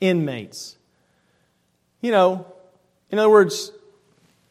inmates. 0.00 0.78
You 2.00 2.10
know, 2.10 2.46
in 3.10 3.18
other 3.18 3.30
words, 3.30 3.72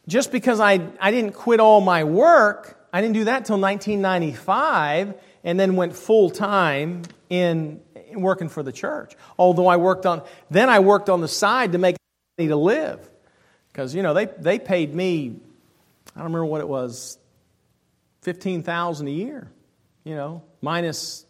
just 0.08 0.32
because 0.32 0.60
I, 0.60 0.88
I 1.00 1.12
didn't 1.12 1.34
quit 1.34 1.60
all 1.60 1.82
my 1.82 2.04
work, 2.04 2.88
I 2.94 3.02
didn't 3.02 3.16
do 3.16 3.24
that 3.24 3.38
until 3.38 3.60
1995 3.60 5.16
and 5.44 5.60
then 5.60 5.76
went 5.76 5.96
full 5.96 6.30
time 6.30 7.02
in, 7.30 7.82
in, 8.08 8.22
working 8.22 8.50
for 8.50 8.62
the 8.62 8.72
church. 8.72 9.16
Although 9.38 9.68
I 9.68 9.78
worked 9.78 10.06
on, 10.06 10.22
then 10.52 10.70
I 10.70 10.80
worked 10.80 11.10
on 11.10 11.22
the 11.22 11.28
side 11.28 11.72
to 11.72 11.80
make 11.80 11.96
money 12.38 12.50
to 12.50 12.56
live. 12.56 13.10
Because, 13.72 13.96
you 13.96 14.04
know, 14.04 14.14
they, 14.14 14.26
they 14.26 14.60
paid 14.60 14.94
me, 14.94 15.36
I 16.16 16.20
don't 16.20 16.26
remember 16.26 16.46
what 16.46 16.62
it 16.62 16.68
was, 16.68 17.18
15000 18.24 19.08
a 19.08 19.12
year, 19.12 19.52
you 20.04 20.16
know, 20.16 20.44
minus 20.62 21.26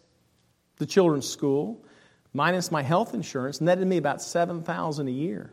the 0.76 0.86
children's 0.86 1.28
school, 1.28 1.84
minus 2.32 2.70
my 2.70 2.82
health 2.82 3.14
insurance, 3.14 3.60
netted 3.60 3.86
me 3.86 3.96
about 3.96 4.22
7000 4.22 5.08
a 5.08 5.10
year 5.10 5.52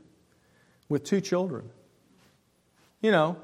with 0.90 1.04
two 1.04 1.22
children. 1.22 1.70
You 3.02 3.12
know, 3.12 3.38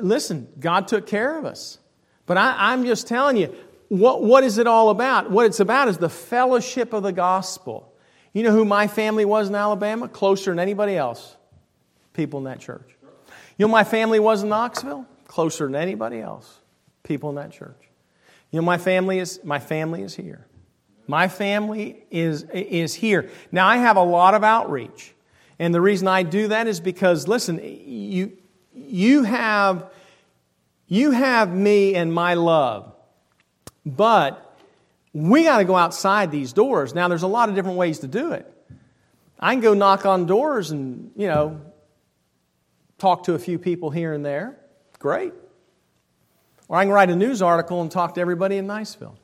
listen, 0.00 0.48
God 0.58 0.88
took 0.88 1.06
care 1.06 1.38
of 1.38 1.44
us. 1.44 1.78
But 2.26 2.36
I, 2.36 2.72
am 2.72 2.84
just 2.84 3.06
telling 3.06 3.36
you, 3.36 3.54
what, 3.88 4.22
what 4.22 4.44
is 4.44 4.58
it 4.58 4.66
all 4.66 4.90
about? 4.90 5.30
What 5.30 5.46
it's 5.46 5.60
about 5.60 5.88
is 5.88 5.98
the 5.98 6.08
fellowship 6.08 6.92
of 6.92 7.02
the 7.02 7.12
gospel. 7.12 7.92
You 8.32 8.42
know 8.42 8.50
who 8.50 8.64
my 8.64 8.88
family 8.88 9.24
was 9.24 9.48
in 9.48 9.54
Alabama? 9.54 10.08
Closer 10.08 10.50
than 10.50 10.58
anybody 10.58 10.96
else. 10.96 11.36
People 12.12 12.38
in 12.38 12.44
that 12.44 12.60
church. 12.60 12.96
You 13.56 13.66
know 13.66 13.72
my 13.72 13.84
family 13.84 14.18
was 14.18 14.42
in 14.42 14.48
Knoxville? 14.48 15.06
Closer 15.28 15.66
than 15.66 15.76
anybody 15.76 16.20
else. 16.20 16.60
People 17.04 17.30
in 17.30 17.36
that 17.36 17.52
church. 17.52 17.80
You 18.50 18.60
know 18.60 18.66
my 18.66 18.78
family 18.78 19.18
is 19.20 19.40
my 19.44 19.60
family 19.60 20.02
is 20.02 20.14
here. 20.14 20.46
My 21.06 21.28
family 21.28 22.04
is, 22.10 22.44
is 22.52 22.94
here. 22.94 23.28
Now 23.52 23.68
I 23.68 23.76
have 23.76 23.96
a 23.96 24.02
lot 24.02 24.34
of 24.34 24.42
outreach. 24.42 25.14
And 25.58 25.74
the 25.74 25.80
reason 25.80 26.08
I 26.08 26.22
do 26.22 26.48
that 26.48 26.66
is 26.66 26.80
because, 26.80 27.28
listen, 27.28 27.60
you, 27.62 28.36
you 28.74 29.22
have, 29.22 29.90
you 30.88 31.12
have 31.12 31.54
me 31.54 31.94
and 31.94 32.12
my 32.12 32.34
love, 32.34 32.92
but 33.86 34.58
we 35.12 35.44
got 35.44 35.58
to 35.58 35.64
go 35.64 35.76
outside 35.76 36.30
these 36.30 36.52
doors. 36.52 36.94
Now, 36.94 37.06
there's 37.08 37.22
a 37.22 37.28
lot 37.28 37.48
of 37.48 37.54
different 37.54 37.76
ways 37.76 38.00
to 38.00 38.08
do 38.08 38.32
it. 38.32 38.50
I 39.38 39.52
can 39.54 39.60
go 39.60 39.74
knock 39.74 40.06
on 40.06 40.26
doors 40.26 40.70
and, 40.70 41.12
you 41.14 41.28
know, 41.28 41.60
talk 42.98 43.24
to 43.24 43.34
a 43.34 43.38
few 43.38 43.58
people 43.58 43.90
here 43.90 44.12
and 44.12 44.24
there. 44.24 44.58
Great. 44.98 45.34
Or 46.68 46.76
I 46.76 46.84
can 46.84 46.92
write 46.92 47.10
a 47.10 47.16
news 47.16 47.42
article 47.42 47.82
and 47.82 47.90
talk 47.90 48.14
to 48.14 48.20
everybody 48.20 48.56
in 48.56 48.66
Niceville. 48.66 49.16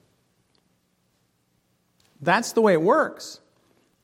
That's 2.21 2.53
the 2.53 2.61
way 2.61 2.75
it 2.75 2.83
works. 2.83 3.41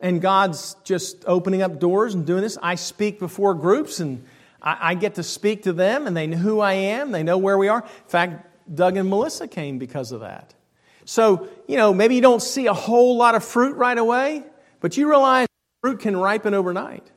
And 0.00 0.20
God's 0.20 0.76
just 0.84 1.24
opening 1.26 1.62
up 1.62 1.78
doors 1.78 2.14
and 2.14 2.26
doing 2.26 2.42
this. 2.42 2.58
I 2.62 2.74
speak 2.74 3.18
before 3.18 3.54
groups 3.54 4.00
and 4.00 4.24
I, 4.62 4.90
I 4.90 4.94
get 4.94 5.14
to 5.16 5.22
speak 5.22 5.64
to 5.64 5.72
them 5.72 6.06
and 6.06 6.16
they 6.16 6.26
know 6.26 6.36
who 6.36 6.60
I 6.60 6.72
am, 6.72 7.12
they 7.12 7.22
know 7.22 7.38
where 7.38 7.58
we 7.58 7.68
are. 7.68 7.82
In 7.82 8.08
fact, 8.08 8.74
Doug 8.74 8.96
and 8.96 9.08
Melissa 9.08 9.48
came 9.48 9.78
because 9.78 10.12
of 10.12 10.20
that. 10.20 10.54
So, 11.04 11.48
you 11.68 11.76
know, 11.76 11.94
maybe 11.94 12.16
you 12.16 12.20
don't 12.20 12.42
see 12.42 12.66
a 12.66 12.74
whole 12.74 13.16
lot 13.16 13.34
of 13.34 13.44
fruit 13.44 13.76
right 13.76 13.96
away, 13.96 14.44
but 14.80 14.96
you 14.96 15.08
realize 15.08 15.46
fruit 15.80 16.00
can 16.00 16.16
ripen 16.16 16.52
overnight. 16.52 17.08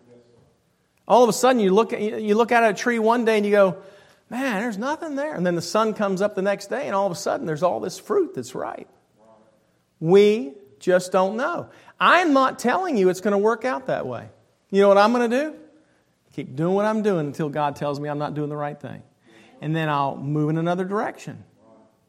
All 1.08 1.24
of 1.24 1.30
a 1.30 1.34
sudden, 1.34 1.60
you 1.60 1.74
look, 1.74 1.92
at, 1.92 2.00
you 2.00 2.36
look 2.36 2.52
at 2.52 2.70
a 2.70 2.74
tree 2.74 3.00
one 3.00 3.26
day 3.26 3.38
and 3.38 3.46
you 3.46 3.52
go, 3.52 3.82
man, 4.30 4.62
there's 4.62 4.78
nothing 4.78 5.16
there. 5.16 5.34
And 5.34 5.46
then 5.46 5.56
the 5.56 5.62
sun 5.62 5.94
comes 5.94 6.22
up 6.22 6.36
the 6.36 6.42
next 6.42 6.68
day, 6.68 6.86
and 6.86 6.96
all 6.96 7.06
of 7.06 7.12
a 7.12 7.16
sudden, 7.16 7.46
there's 7.46 7.64
all 7.64 7.80
this 7.80 8.00
fruit 8.00 8.36
that's 8.36 8.56
ripe. 8.56 8.90
We 10.00 10.54
just 10.80 11.12
don't 11.12 11.36
know. 11.36 11.70
I'm 12.00 12.34
not 12.34 12.60
telling 12.60 12.98
you 12.98 13.10
it's 13.10 13.22
going 13.22 13.34
to 13.34 13.38
work 13.38 13.66
out 13.66 13.88
that 13.88 14.08
way. 14.08 14.30
You 14.70 14.82
know 14.82 14.88
what 14.88 14.98
I'm 14.98 15.12
going 15.12 15.30
to 15.30 15.42
do? 15.42 15.56
Keep 16.34 16.56
doing 16.56 16.74
what 16.74 16.86
I'm 16.86 17.02
doing 17.02 17.28
until 17.28 17.50
God 17.50 17.76
tells 17.76 18.00
me 18.00 18.08
I'm 18.08 18.20
not 18.20 18.34
doing 18.34 18.50
the 18.50 18.56
right 18.56 18.80
thing. 18.80 19.04
And 19.62 19.76
then 19.76 19.90
I'll 19.90 20.16
move 20.16 20.50
in 20.50 20.58
another 20.58 20.86
direction 20.86 21.44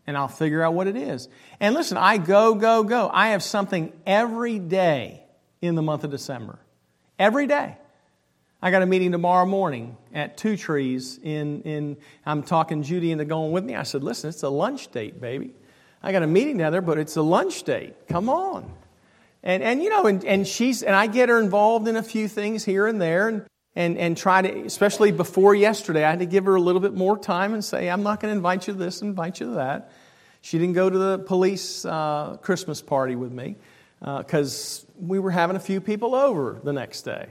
and 0.06 0.16
I'll 0.16 0.28
figure 0.28 0.62
out 0.62 0.74
what 0.74 0.86
it 0.86 0.96
is. 0.96 1.28
And 1.58 1.74
listen, 1.74 1.96
I 1.96 2.18
go, 2.18 2.54
go, 2.54 2.84
go. 2.84 3.10
I 3.12 3.28
have 3.30 3.42
something 3.42 3.92
every 4.06 4.58
day 4.58 5.24
in 5.60 5.74
the 5.74 5.82
month 5.82 6.04
of 6.04 6.10
December. 6.10 6.58
Every 7.18 7.46
day. 7.46 7.76
I 8.62 8.70
got 8.70 8.82
a 8.82 8.86
meeting 8.86 9.12
tomorrow 9.12 9.46
morning 9.46 9.96
at 10.12 10.36
Two 10.36 10.56
Trees 10.56 11.18
in, 11.22 11.62
in 11.62 11.96
I'm 12.26 12.42
talking 12.42 12.82
Judy 12.82 13.10
into 13.10 13.24
going 13.24 13.52
with 13.52 13.64
me. 13.64 13.74
I 13.74 13.84
said, 13.84 14.04
listen, 14.04 14.28
it's 14.28 14.42
a 14.42 14.50
lunch 14.50 14.88
date, 14.88 15.20
baby. 15.20 15.54
I 16.02 16.12
got 16.12 16.22
a 16.22 16.26
meeting 16.26 16.58
down 16.58 16.72
there, 16.72 16.82
but 16.82 16.98
it's 16.98 17.16
a 17.16 17.22
lunch 17.22 17.62
date. 17.62 17.94
Come 18.08 18.28
on. 18.28 18.70
And, 19.42 19.62
and 19.62 19.82
you 19.82 19.88
know, 19.88 20.06
and, 20.06 20.22
and 20.24 20.46
she's, 20.46 20.82
and 20.82 20.94
I 20.94 21.06
get 21.06 21.30
her 21.30 21.40
involved 21.40 21.88
in 21.88 21.96
a 21.96 22.02
few 22.02 22.28
things 22.28 22.64
here 22.64 22.86
and 22.86 23.00
there. 23.00 23.28
And, 23.28 23.46
and, 23.76 23.96
and 23.96 24.16
try 24.16 24.42
to, 24.42 24.66
especially 24.66 25.12
before 25.12 25.54
yesterday, 25.54 26.04
I 26.04 26.10
had 26.10 26.18
to 26.18 26.26
give 26.26 26.44
her 26.46 26.56
a 26.56 26.60
little 26.60 26.80
bit 26.80 26.92
more 26.92 27.16
time 27.16 27.54
and 27.54 27.64
say, 27.64 27.88
I'm 27.88 28.02
not 28.02 28.20
going 28.20 28.32
to 28.32 28.36
invite 28.36 28.66
you 28.66 28.74
to 28.74 28.78
this, 28.78 29.00
invite 29.00 29.40
you 29.40 29.46
to 29.46 29.52
that. 29.52 29.92
She 30.40 30.58
didn't 30.58 30.74
go 30.74 30.90
to 30.90 30.98
the 30.98 31.18
police 31.20 31.84
uh, 31.84 32.36
Christmas 32.42 32.82
party 32.82 33.14
with 33.14 33.30
me 33.30 33.56
because 34.00 34.84
uh, 34.84 34.92
we 35.00 35.18
were 35.18 35.30
having 35.30 35.56
a 35.56 35.60
few 35.60 35.80
people 35.80 36.14
over 36.14 36.60
the 36.64 36.72
next 36.72 37.02
day. 37.02 37.28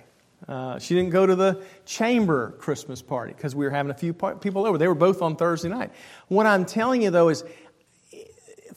Uh, 0.48 0.80
she 0.80 0.96
didn't 0.96 1.12
go 1.12 1.26
to 1.26 1.36
the 1.36 1.64
chamber 1.86 2.52
Christmas 2.60 3.02
party 3.02 3.34
because 3.34 3.56
we 3.56 3.66
were 3.66 3.72
having 3.72 3.92
a 3.92 3.96
few 3.96 4.14
people 4.14 4.66
over. 4.66 4.78
They 4.78 4.88
were 4.88 4.96
both 4.96 5.22
on 5.22 5.36
Thursday 5.36 5.70
night. 5.70 5.92
What 6.28 6.46
I'm 6.46 6.66
telling 6.66 7.02
you, 7.02 7.12
though, 7.12 7.30
is 7.30 7.44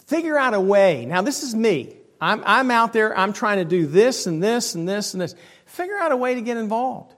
figure 0.07 0.37
out 0.37 0.55
a 0.55 0.61
way. 0.61 1.07
Now, 1.07 1.23
this 1.23 1.43
is 1.43 1.55
me. 1.55 1.97
I'm, 2.21 2.43
I'm 2.45 2.71
out 2.71 2.93
there, 2.93 3.17
I'm 3.17 3.33
trying 3.33 3.59
to 3.59 3.65
do 3.65 3.87
this 3.87 4.27
and 4.27 4.43
this 4.43 4.75
and 4.75 4.89
this 4.89 5.15
and 5.15 5.21
this. 5.21 5.35
Figure 5.67 5.99
out 5.99 6.13
a 6.13 6.17
way 6.17 6.35
to 6.35 6.41
get 6.41 6.57
involved. 6.57 7.15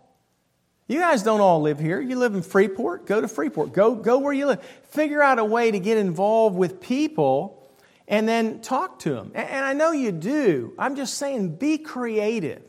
You 0.87 1.01
guys 1.01 1.23
don't 1.23 1.41
all 1.41 1.63
live 1.63 1.79
here. 1.79 2.01
You 2.01 2.17
live 2.17 2.35
in 2.35 2.43
Freeport. 2.43 3.07
Go 3.07 3.21
to 3.21 3.29
Freeport. 3.29 3.73
Go, 3.73 3.95
go 3.95 4.19
where 4.19 4.33
you 4.33 4.47
live. 4.47 4.63
Figure 4.91 5.23
out 5.23 5.39
a 5.39 5.45
way 5.45 5.71
to 5.71 5.79
get 5.79 5.97
involved 5.99 6.57
with 6.57 6.81
people 6.81 7.67
and 8.07 8.29
then 8.29 8.61
talk 8.61 8.99
to 9.01 9.11
them. 9.11 9.33
And 9.35 9.65
I 9.65 9.73
know 9.73 9.93
you 9.93 10.13
do. 10.13 10.75
I'm 10.79 10.95
just 10.95 11.15
saying 11.15 11.57
be 11.57 11.79
creative. 11.79 12.63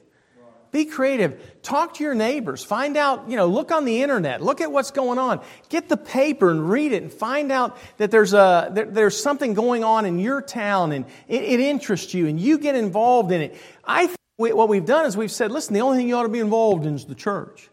Be 0.76 0.84
creative. 0.84 1.62
Talk 1.62 1.94
to 1.94 2.04
your 2.04 2.16
neighbors. 2.16 2.62
Find 2.62 2.98
out, 2.98 3.30
you 3.30 3.38
know, 3.38 3.48
look 3.48 3.72
on 3.72 3.86
the 3.86 4.04
internet. 4.04 4.42
Look 4.42 4.60
at 4.60 4.70
what's 4.70 4.92
going 4.92 5.18
on. 5.18 5.40
Get 5.70 5.88
the 5.88 5.96
paper 5.96 6.52
and 6.52 6.70
read 6.70 6.92
it 6.92 7.02
and 7.02 7.10
find 7.10 7.50
out 7.50 7.78
that 7.96 8.12
there's, 8.12 8.34
a, 8.34 8.72
there, 8.74 8.84
there's 8.84 9.18
something 9.18 9.54
going 9.54 9.86
on 9.86 10.06
in 10.06 10.20
your 10.20 10.42
town 10.42 10.92
and 10.92 11.06
it, 11.30 11.44
it 11.44 11.60
interests 11.62 12.14
you 12.14 12.28
and 12.28 12.38
you 12.38 12.58
get 12.58 12.76
involved 12.76 13.32
in 13.32 13.40
it. 13.40 13.56
I 13.86 14.08
think 14.08 14.20
what 14.36 14.68
we've 14.68 14.86
done 14.86 15.06
is 15.06 15.16
we've 15.16 15.32
said, 15.32 15.50
listen, 15.50 15.74
the 15.74 15.80
only 15.80 15.98
thing 15.98 16.10
you 16.10 16.18
ought 16.18 16.24
to 16.24 16.28
be 16.28 16.40
involved 16.40 16.86
in 16.86 16.96
is 16.96 17.06
the 17.06 17.16
church. 17.16 17.70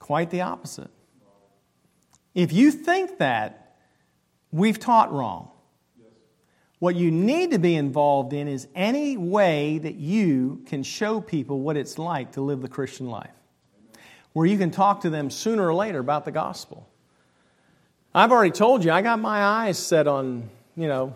Quite 0.00 0.30
the 0.30 0.40
opposite. 0.40 0.90
If 2.34 2.52
you 2.52 2.72
think 2.72 3.18
that, 3.18 3.76
we've 4.50 4.80
taught 4.80 5.12
wrong. 5.12 5.48
What 6.84 6.96
you 6.96 7.10
need 7.10 7.52
to 7.52 7.58
be 7.58 7.76
involved 7.76 8.34
in 8.34 8.46
is 8.46 8.68
any 8.74 9.16
way 9.16 9.78
that 9.78 9.94
you 9.94 10.60
can 10.66 10.82
show 10.82 11.18
people 11.18 11.60
what 11.60 11.78
it's 11.78 11.98
like 11.98 12.32
to 12.32 12.42
live 12.42 12.60
the 12.60 12.68
Christian 12.68 13.08
life, 13.08 13.30
where 14.34 14.44
you 14.44 14.58
can 14.58 14.70
talk 14.70 15.00
to 15.00 15.08
them 15.08 15.30
sooner 15.30 15.66
or 15.66 15.72
later 15.72 15.98
about 15.98 16.26
the 16.26 16.30
gospel. 16.30 16.86
I've 18.14 18.30
already 18.32 18.50
told 18.50 18.84
you, 18.84 18.92
I 18.92 19.00
got 19.00 19.18
my 19.18 19.42
eyes 19.42 19.78
set 19.78 20.06
on, 20.06 20.50
you 20.76 20.86
know, 20.86 21.14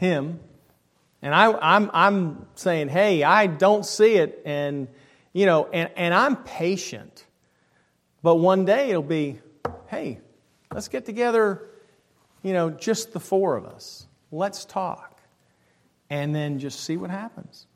him. 0.00 0.38
And 1.22 1.34
I, 1.34 1.46
am 1.46 1.58
I'm, 1.62 1.90
I'm 1.94 2.46
saying, 2.54 2.90
hey, 2.90 3.22
I 3.22 3.46
don't 3.46 3.86
see 3.86 4.16
it. 4.16 4.42
And, 4.44 4.86
you 5.32 5.46
know, 5.46 5.66
and, 5.72 5.90
and 5.96 6.12
I'm 6.12 6.36
patient. 6.36 7.24
But 8.22 8.34
one 8.34 8.66
day 8.66 8.90
it'll 8.90 9.02
be, 9.02 9.40
hey, 9.86 10.18
let's 10.74 10.88
get 10.88 11.06
together, 11.06 11.70
you 12.42 12.52
know, 12.52 12.68
just 12.68 13.14
the 13.14 13.20
four 13.20 13.56
of 13.56 13.64
us. 13.64 14.07
Let's 14.30 14.64
talk. 14.64 15.20
And 16.10 16.34
then 16.34 16.58
just 16.58 16.80
see 16.80 16.96
what 16.96 17.10
happens. 17.10 17.66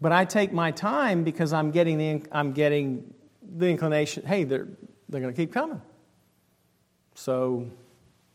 But 0.00 0.12
I 0.12 0.24
take 0.24 0.52
my 0.52 0.70
time 0.70 1.24
because 1.24 1.52
I'm 1.52 1.70
getting 1.70 1.98
the, 1.98 2.22
I'm 2.32 2.52
getting 2.52 3.14
the 3.42 3.66
inclination, 3.66 4.24
hey, 4.24 4.44
they're, 4.44 4.68
they're 5.08 5.20
going 5.20 5.32
to 5.32 5.36
keep 5.40 5.52
coming. 5.52 5.80
So 7.14 7.70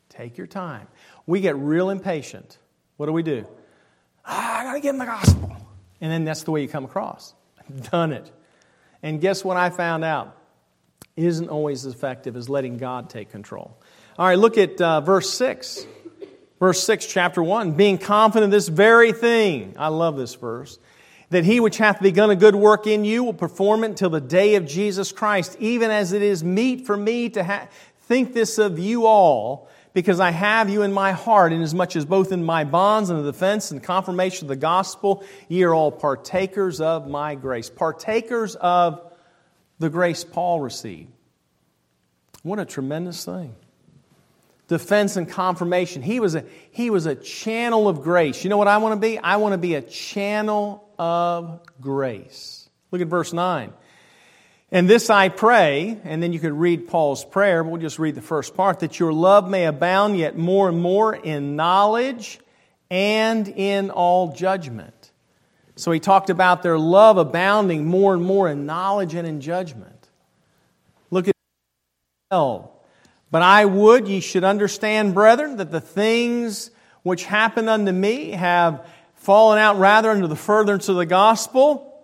take 0.09 0.37
your 0.37 0.47
time. 0.47 0.87
We 1.25 1.41
get 1.41 1.55
real 1.57 1.89
impatient. 1.89 2.59
What 2.97 3.07
do 3.07 3.11
we 3.11 3.23
do? 3.23 3.47
Ah, 4.25 4.59
I 4.59 4.63
got 4.63 4.73
to 4.73 4.79
get 4.79 4.89
in 4.89 4.99
the 4.99 5.05
gospel. 5.05 5.55
And 6.01 6.11
then 6.11 6.23
that's 6.23 6.43
the 6.43 6.51
way 6.51 6.61
you 6.61 6.67
come 6.67 6.85
across. 6.85 7.33
Done 7.91 8.13
it. 8.13 8.31
And 9.01 9.19
guess 9.19 9.43
what 9.43 9.57
I 9.57 9.69
found 9.69 10.03
out? 10.03 10.37
isn't 11.15 11.49
always 11.49 11.85
as 11.85 11.93
effective 11.93 12.35
as 12.35 12.49
letting 12.49 12.77
God 12.77 13.09
take 13.09 13.31
control. 13.31 13.77
All 14.17 14.27
right, 14.27 14.37
look 14.37 14.57
at 14.57 14.79
uh, 14.81 15.01
verse 15.01 15.29
6. 15.31 15.85
Verse 16.59 16.81
6, 16.83 17.05
chapter 17.07 17.43
1. 17.43 17.73
Being 17.73 17.97
confident 17.97 18.45
of 18.45 18.51
this 18.51 18.67
very 18.67 19.11
thing. 19.11 19.75
I 19.77 19.89
love 19.89 20.17
this 20.17 20.35
verse. 20.35 20.79
That 21.29 21.43
he 21.43 21.59
which 21.59 21.77
hath 21.77 22.01
begun 22.01 22.29
a 22.29 22.35
good 22.35 22.55
work 22.55 22.87
in 22.87 23.03
you 23.03 23.23
will 23.23 23.33
perform 23.33 23.83
it 23.83 23.87
until 23.87 24.09
the 24.09 24.21
day 24.21 24.55
of 24.55 24.65
Jesus 24.65 25.11
Christ, 25.11 25.57
even 25.59 25.91
as 25.91 26.13
it 26.13 26.21
is 26.21 26.43
meet 26.43 26.85
for 26.85 26.95
me 26.95 27.29
to 27.29 27.43
ha- 27.43 27.67
think 28.03 28.33
this 28.33 28.57
of 28.57 28.79
you 28.79 29.05
all, 29.05 29.67
because 29.93 30.19
I 30.19 30.31
have 30.31 30.69
you 30.69 30.83
in 30.83 30.93
my 30.93 31.13
heart, 31.13 31.51
inasmuch 31.51 31.95
as 31.95 32.05
both 32.05 32.31
in 32.31 32.43
my 32.43 32.63
bonds 32.63 33.09
and 33.09 33.19
the 33.19 33.31
defense 33.31 33.71
and 33.71 33.81
confirmation 33.81 34.45
of 34.45 34.49
the 34.49 34.55
gospel, 34.55 35.23
ye 35.49 35.63
are 35.63 35.73
all 35.73 35.91
partakers 35.91 36.79
of 36.79 37.09
my 37.09 37.35
grace. 37.35 37.69
Partakers 37.69 38.55
of 38.55 39.01
the 39.79 39.89
grace 39.89 40.23
Paul 40.23 40.61
received. 40.61 41.11
What 42.43 42.59
a 42.59 42.65
tremendous 42.65 43.25
thing 43.25 43.55
defense 44.67 45.15
and 45.15 45.29
confirmation. 45.29 46.01
He 46.01 46.19
was, 46.19 46.35
a, 46.35 46.43
he 46.71 46.89
was 46.89 47.05
a 47.05 47.15
channel 47.15 47.87
of 47.87 48.01
grace. 48.01 48.43
You 48.43 48.49
know 48.49 48.57
what 48.57 48.67
I 48.67 48.77
want 48.77 48.93
to 48.93 48.99
be? 48.99 49.17
I 49.17 49.37
want 49.37 49.53
to 49.53 49.57
be 49.57 49.75
a 49.75 49.81
channel 49.81 50.89
of 50.97 51.61
grace. 51.79 52.69
Look 52.91 53.01
at 53.01 53.07
verse 53.07 53.33
9. 53.33 53.73
And 54.71 54.89
this 54.89 55.09
I 55.09 55.29
pray, 55.29 55.99
and 56.03 56.21
then 56.21 56.33
you 56.33 56.39
could 56.39 56.53
read 56.53 56.87
Paul's 56.87 57.23
prayer, 57.23 57.63
but 57.63 57.69
we'll 57.69 57.81
just 57.81 57.99
read 57.99 58.15
the 58.15 58.21
first 58.21 58.55
part, 58.55 58.79
that 58.79 58.99
your 58.99 59.13
love 59.13 59.49
may 59.49 59.65
abound 59.65 60.17
yet 60.17 60.37
more 60.37 60.67
and 60.67 60.81
more 60.81 61.15
in 61.15 61.55
knowledge 61.55 62.39
and 62.89 63.47
in 63.47 63.91
all 63.91 64.33
judgment. 64.33 65.11
So 65.75 65.91
he 65.91 65.99
talked 65.99 66.29
about 66.29 66.63
their 66.63 66.79
love 66.79 67.17
abounding 67.17 67.85
more 67.85 68.13
and 68.13 68.23
more 68.23 68.49
in 68.49 68.65
knowledge 68.65 69.13
and 69.13 69.27
in 69.27 69.41
judgment. 69.41 70.09
Look 71.11 71.27
at 71.27 71.35
12. 72.31 72.69
But 73.35 73.41
I 73.41 73.65
would 73.65 74.07
ye 74.07 74.21
should 74.21 74.45
understand, 74.45 75.13
brethren, 75.13 75.57
that 75.57 75.69
the 75.69 75.81
things 75.81 76.71
which 77.03 77.25
happened 77.25 77.67
unto 77.67 77.91
me 77.91 78.31
have 78.31 78.87
fallen 79.15 79.59
out 79.59 79.77
rather 79.77 80.09
unto 80.09 80.27
the 80.27 80.37
furtherance 80.37 80.87
of 80.87 80.95
the 80.95 81.05
gospel, 81.05 82.01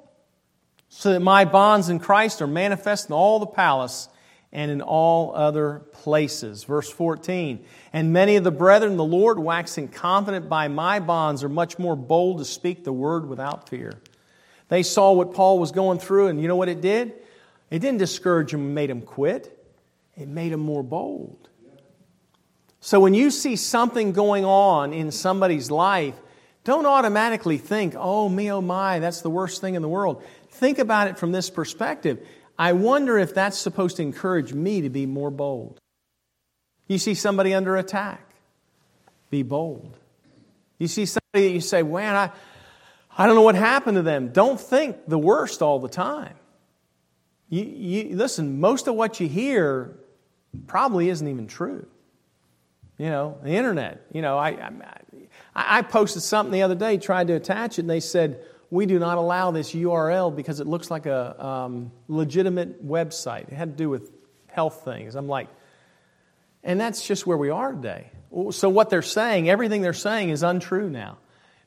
so 0.90 1.14
that 1.14 1.22
my 1.22 1.46
bonds 1.46 1.88
in 1.88 2.00
Christ 2.00 2.42
are 2.42 2.48
manifest 2.48 3.08
in 3.08 3.14
all 3.14 3.40
the 3.40 3.46
palace 3.46 4.10
and 4.52 4.70
in 4.70 4.82
all 4.82 5.34
other 5.34 5.84
places. 5.94 6.66
Verse 6.66 6.90
14. 6.90 7.64
And 7.94 8.12
many 8.12 8.36
of 8.36 8.44
the 8.44 8.52
brethren, 8.52 8.98
the 8.98 9.06
Lord, 9.06 9.40
waxing 9.40 9.88
confident 9.88 10.50
by 10.50 10.68
my 10.68 11.00
bonds, 11.00 11.46
are 11.46 11.50
much 11.50 11.80
more 11.80 11.96
bold 11.96 12.40
to 12.40 12.46
speak 12.46 12.84
the 12.84 12.92
word 12.92 13.26
without 13.26 13.70
fear. 13.70 14.02
They 14.68 14.84
saw 14.84 15.14
what 15.14 15.34
Paul 15.34 15.60
was 15.60 15.72
going 15.72 16.00
through, 16.00 16.28
and 16.28 16.42
you 16.42 16.50
know 16.50 16.58
what 16.58 16.68
it 16.68 16.82
did? 16.82 17.14
It 17.70 17.80
didn't 17.80 18.00
discourage 18.00 18.54
him 18.54 18.60
and 18.60 18.76
made 18.76 18.90
him 18.90 19.02
quit 19.02 19.60
it 20.22 20.30
made 20.30 20.52
them 20.52 20.62
more 20.62 20.84
bold. 20.84 21.50
So 22.80 23.00
when 23.00 23.14
you 23.14 23.30
see 23.30 23.56
something 23.56 24.12
going 24.12 24.44
on 24.44 24.94
in 24.94 25.12
somebody's 25.12 25.70
life, 25.70 26.16
don't 26.64 26.86
automatically 26.86 27.58
think, 27.58 27.96
oh, 27.98 28.28
me, 28.30 28.52
oh, 28.52 28.62
my, 28.62 29.00
that's 29.00 29.22
the 29.22 29.30
worst 29.30 29.62
thing 29.62 29.76
in 29.76 29.82
the 29.82 29.90
world. 29.90 30.24
Think 30.50 30.80
about 30.80 31.08
it 31.08 31.18
from 31.18 31.32
this 31.32 31.50
perspective. 31.50 32.26
I 32.58 32.74
wonder 32.74 33.18
if 33.18 33.34
that's 33.34 33.58
supposed 33.58 33.98
to 33.98 34.04
encourage 34.04 34.54
me 34.54 34.82
to 34.82 34.90
be 34.90 35.06
more 35.06 35.32
bold. 35.32 35.80
You 36.88 36.98
see 36.98 37.14
somebody 37.14 37.54
under 37.54 37.78
attack, 37.78 38.28
be 39.30 39.44
bold. 39.44 39.98
You 40.78 40.88
see 40.88 41.06
somebody 41.06 41.48
that 41.48 41.54
you 41.54 41.62
say, 41.62 41.84
man, 41.84 42.16
I, 42.16 42.32
I 43.16 43.28
don't 43.28 43.36
know 43.36 43.42
what 43.44 43.56
happened 43.56 43.96
to 43.96 44.02
them. 44.02 44.30
Don't 44.34 44.60
think 44.60 44.98
the 45.08 45.18
worst 45.18 45.62
all 45.62 45.80
the 45.80 45.90
time. 45.90 46.34
You, 47.50 47.64
you, 47.64 48.16
listen, 48.16 48.60
most 48.60 48.88
of 48.88 48.96
what 48.96 49.20
you 49.20 49.28
hear 49.28 49.98
probably 50.68 51.10
isn't 51.10 51.28
even 51.28 51.48
true. 51.48 51.86
You 52.98 53.10
know, 53.10 53.38
the 53.42 53.52
internet. 53.52 54.06
You 54.12 54.22
know, 54.22 54.38
I, 54.38 54.50
I, 55.56 55.80
I 55.80 55.82
posted 55.82 56.22
something 56.22 56.52
the 56.52 56.62
other 56.62 56.76
day, 56.76 56.98
tried 56.98 57.28
to 57.28 57.34
attach 57.34 57.78
it, 57.78 57.82
and 57.82 57.90
they 57.90 58.00
said, 58.00 58.46
we 58.72 58.86
do 58.86 58.98
not 59.00 59.18
allow 59.18 59.52
this 59.52 59.74
URL 59.74 60.34
because 60.34 60.62
it 60.62 60.68
looks 60.68 60.90
like 60.90 61.06
a 61.06 61.46
um, 61.46 61.92
legitimate 62.08 62.86
website. 62.88 63.50
It 63.50 63.54
had 63.54 63.72
to 63.72 63.84
do 63.84 63.90
with 63.90 64.12
health 64.48 64.84
things. 64.86 65.16
I'm 65.16 65.28
like, 65.28 65.50
and 66.64 66.80
that's 66.80 67.06
just 67.06 67.28
where 67.28 67.38
we 67.38 67.50
are 67.50 67.74
today. 67.74 68.12
So, 68.52 68.70
what 68.70 68.90
they're 68.90 69.02
saying, 69.02 69.50
everything 69.50 69.82
they're 69.82 69.94
saying 69.94 70.30
is 70.30 70.42
untrue 70.42 70.90
now. 70.90 71.18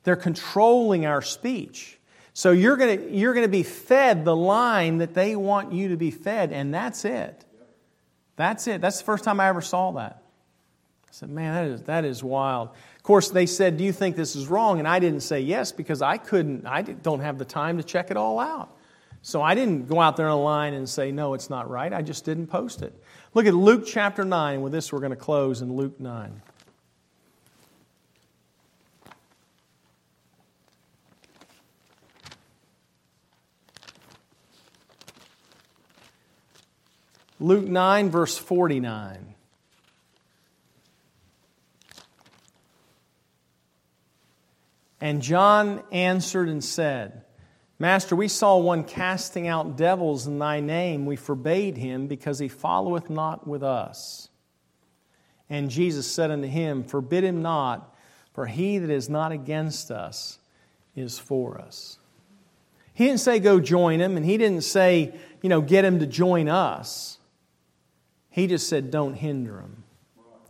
They're 0.03 0.15
controlling 0.15 1.05
our 1.05 1.21
speech. 1.21 1.99
So, 2.33 2.51
you're 2.51 2.75
going 2.75 3.13
you're 3.13 3.35
to 3.35 3.47
be 3.47 3.61
fed 3.61 4.25
the 4.25 4.35
line 4.35 4.97
that 4.97 5.13
they 5.13 5.35
want 5.35 5.73
you 5.73 5.89
to 5.89 5.97
be 5.97 6.09
fed, 6.09 6.51
and 6.51 6.73
that's 6.73 7.05
it. 7.05 7.44
That's 8.35 8.67
it. 8.67 8.81
That's 8.81 8.99
the 8.99 9.05
first 9.05 9.23
time 9.23 9.39
I 9.39 9.47
ever 9.47 9.61
saw 9.61 9.91
that. 9.91 10.21
I 11.07 11.11
said, 11.11 11.29
man, 11.29 11.53
that 11.53 11.73
is, 11.73 11.81
that 11.83 12.05
is 12.05 12.23
wild. 12.23 12.69
Of 12.97 13.03
course, 13.03 13.29
they 13.29 13.45
said, 13.45 13.77
do 13.77 13.83
you 13.83 13.93
think 13.93 14.15
this 14.15 14.35
is 14.35 14.47
wrong? 14.47 14.79
And 14.79 14.87
I 14.87 14.99
didn't 14.99 15.21
say 15.21 15.39
yes 15.39 15.71
because 15.71 16.01
I 16.01 16.17
couldn't, 16.17 16.65
I 16.65 16.81
don't 16.81 17.21
have 17.21 17.37
the 17.37 17.45
time 17.45 17.77
to 17.77 17.83
check 17.83 18.11
it 18.11 18.17
all 18.17 18.39
out. 18.39 18.75
So 19.21 19.41
I 19.41 19.55
didn't 19.55 19.87
go 19.87 19.99
out 19.99 20.17
there 20.17 20.27
on 20.27 20.33
a 20.33 20.41
line 20.41 20.73
and 20.73 20.87
say, 20.87 21.11
no, 21.11 21.33
it's 21.33 21.49
not 21.49 21.69
right. 21.69 21.91
I 21.91 22.01
just 22.01 22.25
didn't 22.25 22.47
post 22.47 22.81
it. 22.81 22.93
Look 23.33 23.47
at 23.47 23.55
Luke 23.55 23.85
chapter 23.87 24.23
9. 24.23 24.61
With 24.61 24.71
this, 24.71 24.91
we're 24.91 24.99
going 24.99 25.11
to 25.11 25.15
close 25.15 25.61
in 25.61 25.75
Luke 25.75 25.99
9. 25.99 26.41
Luke 37.45 37.65
9, 37.67 38.09
verse 38.09 38.39
49. 38.39 39.35
And 44.99 45.21
John 45.21 45.83
answered 45.91 46.49
and 46.49 46.63
said, 46.63 47.21
Master, 47.77 48.15
we 48.15 48.29
saw 48.29 48.57
one 48.57 48.83
casting 48.83 49.47
out 49.47 49.77
devils 49.77 50.25
in 50.25 50.39
thy 50.39 50.59
name. 50.59 51.05
We 51.05 51.17
forbade 51.17 51.77
him 51.77 52.07
because 52.07 52.39
he 52.39 52.47
followeth 52.47 53.11
not 53.11 53.47
with 53.47 53.61
us. 53.61 54.27
And 55.47 55.69
Jesus 55.69 56.11
said 56.11 56.31
unto 56.31 56.47
him, 56.47 56.83
Forbid 56.83 57.23
him 57.23 57.43
not, 57.43 57.95
for 58.33 58.47
he 58.47 58.79
that 58.79 58.89
is 58.89 59.07
not 59.07 59.31
against 59.31 59.91
us 59.91 60.39
is 60.95 61.19
for 61.19 61.61
us. 61.61 61.99
He 62.95 63.05
didn't 63.05 63.19
say 63.19 63.37
go 63.37 63.59
join 63.59 63.99
him, 63.99 64.17
and 64.17 64.25
he 64.25 64.39
didn't 64.39 64.63
say, 64.63 65.13
you 65.43 65.49
know, 65.49 65.61
get 65.61 65.85
him 65.85 65.99
to 65.99 66.07
join 66.07 66.49
us. 66.49 67.19
He 68.35 68.47
just 68.47 68.67
said, 68.67 68.91
don't 68.91 69.13
hinder 69.13 69.53
them. 69.53 69.83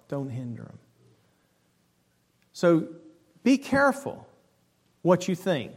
Don't 0.08 0.30
hinder 0.30 0.64
them. 0.64 0.80
So 2.52 2.88
be 3.44 3.60
careful 3.60 4.28
what 5.04 5.28
you 5.28 5.36
think. 5.36 5.72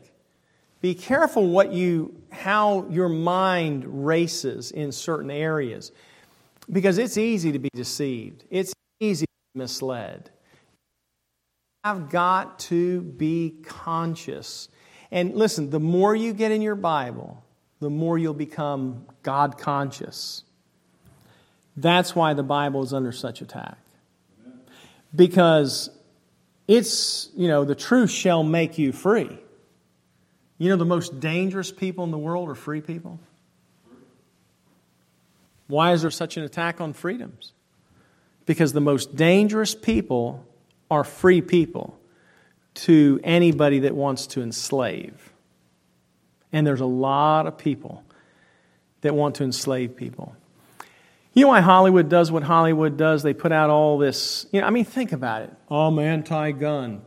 Be 0.81 0.95
careful 0.95 1.47
what 1.47 1.71
you, 1.71 2.19
how 2.31 2.87
your 2.89 3.11
mind 3.11 4.07
races 4.07 4.71
in 4.71 4.91
certain 4.91 5.31
areas. 5.31 5.93
Because 6.73 6.97
it's 6.97 7.19
easy 7.19 7.53
to 7.53 7.59
be 7.59 7.69
deceived. 7.75 8.43
It's 8.49 8.73
easy 9.01 9.27
to 9.27 9.33
be 9.53 9.59
misled. 9.59 10.31
I've 11.85 12.09
got 12.09 12.59
to 12.61 13.03
be 13.03 13.57
conscious. 13.67 14.71
And 15.11 15.35
listen, 15.35 15.69
the 15.69 15.79
more 15.79 16.17
you 16.17 16.33
get 16.33 16.53
in 16.53 16.63
your 16.63 16.75
Bible, 16.75 17.45
the 17.81 17.91
more 17.91 18.17
you'll 18.17 18.33
become 18.33 19.05
God 19.23 19.59
conscious. 19.59 20.45
That's 21.81 22.15
why 22.17 22.35
the 22.35 22.43
Bible 22.43 22.83
is 22.83 22.93
under 22.93 23.13
such 23.13 23.41
attack. 23.41 23.79
Because 25.15 25.91
it's, 26.67 27.31
you 27.37 27.47
know, 27.47 27.65
the 27.65 27.77
truth 27.77 28.11
shall 28.11 28.43
make 28.43 28.79
you 28.79 28.93
free. 28.93 29.39
You 30.59 30.69
know, 30.71 30.77
the 30.77 30.85
most 30.85 31.21
dangerous 31.21 31.71
people 31.71 32.05
in 32.05 32.11
the 32.11 32.19
world 32.19 32.49
are 32.49 32.57
free 32.57 32.81
people. 32.81 33.21
Why 35.69 35.93
is 35.93 36.03
there 36.03 36.11
such 36.11 36.37
an 36.37 36.43
attack 36.43 36.81
on 36.81 36.95
freedoms? 36.95 37.53
Because 38.45 38.73
the 38.73 38.81
most 38.81 39.15
dangerous 39.15 39.75
people 39.75 40.45
are 40.91 41.05
free 41.05 41.43
people 41.43 41.97
to 42.75 43.21
anybody 43.23 43.81
that 43.81 43.95
wants 43.95 44.27
to 44.29 44.43
enslave. 44.43 45.33
And 46.53 46.67
there's 46.67 46.81
a 46.81 46.87
lot 46.87 47.47
of 47.47 47.57
people 47.57 48.03
that 49.03 49.15
want 49.15 49.37
to 49.37 49.45
enslave 49.45 49.95
people. 49.95 50.35
You 51.39 51.45
know 51.45 51.51
why 51.51 51.61
Hollywood 51.61 52.09
does 52.09 52.33
what 52.33 52.43
Hollywood 52.43 52.97
does? 52.97 53.23
They 53.23 53.33
put 53.33 53.53
out 53.53 53.71
all 53.71 53.97
this, 53.97 54.45
you 54.51 54.61
know, 54.61 54.67
I 54.67 54.71
mean, 54.71 54.85
think 54.85 55.13
about 55.13 55.43
it. 55.43 55.55
Oh, 55.71 55.87
I'm 55.87 55.97
anti 56.01 56.51
gun. 56.51 57.03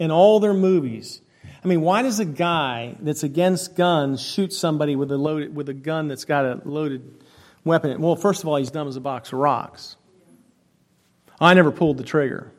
In 0.00 0.10
all 0.10 0.40
their 0.40 0.52
movies. 0.52 1.20
I 1.62 1.68
mean, 1.68 1.82
why 1.82 2.02
does 2.02 2.18
a 2.18 2.24
guy 2.24 2.96
that's 2.98 3.22
against 3.22 3.76
guns 3.76 4.20
shoot 4.20 4.52
somebody 4.52 4.96
with 4.96 5.12
a, 5.12 5.16
loaded, 5.16 5.54
with 5.54 5.68
a 5.68 5.74
gun 5.74 6.08
that's 6.08 6.24
got 6.24 6.44
a 6.44 6.60
loaded 6.64 7.22
weapon? 7.62 8.02
Well, 8.02 8.16
first 8.16 8.42
of 8.42 8.48
all, 8.48 8.56
he's 8.56 8.72
dumb 8.72 8.88
as 8.88 8.96
a 8.96 9.00
box 9.00 9.32
of 9.32 9.38
rocks. 9.38 9.94
I 11.40 11.54
never 11.54 11.70
pulled 11.70 11.98
the 11.98 12.04
trigger. 12.04 12.52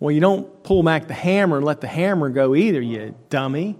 Well, 0.00 0.10
you 0.10 0.20
don't 0.20 0.64
pull 0.64 0.82
back 0.82 1.06
the 1.06 1.14
hammer 1.14 1.58
and 1.58 1.64
let 1.64 1.80
the 1.80 1.86
hammer 1.86 2.30
go 2.30 2.56
either, 2.56 2.80
you 2.80 3.14
dummy. 3.30 3.78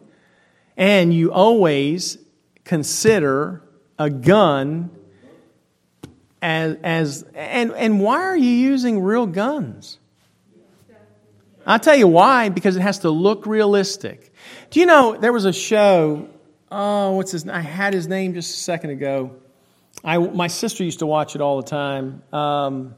And 0.76 1.12
you 1.12 1.33
always 1.33 2.18
consider 2.62 3.64
a 3.98 4.11
gun 4.11 4.92
as, 6.40 6.77
as 6.83 7.24
and, 7.35 7.72
and 7.72 8.01
why 8.01 8.22
are 8.22 8.37
you 8.37 8.51
using 8.51 9.03
real 9.03 9.27
guns? 9.27 9.98
I'll 11.66 11.79
tell 11.79 11.96
you 11.96 12.09
why, 12.09 12.48
because 12.48 12.77
it 12.77 12.81
has 12.81 13.01
to 13.01 13.11
look 13.11 13.46
realistic. 13.46 14.33
Do 14.70 14.81
you 14.81 14.87
know 14.87 15.16
there 15.18 15.33
was 15.35 15.44
a 15.44 15.53
show? 15.53 16.29
Oh, 16.70 17.12
what's 17.12 17.33
his? 17.33 17.46
I 17.46 17.61
had 17.61 17.92
his 17.92 18.09
name 18.09 18.33
just 18.33 18.55
a 18.55 18.59
second 18.59 18.90
ago. 18.90 19.37
I, 20.03 20.16
my 20.18 20.46
sister 20.46 20.85
used 20.85 21.01
to 21.01 21.07
watch 21.07 21.35
it 21.35 21.42
all 21.42 21.61
the 21.61 21.68
time. 21.68 22.22
Um, 22.33 22.94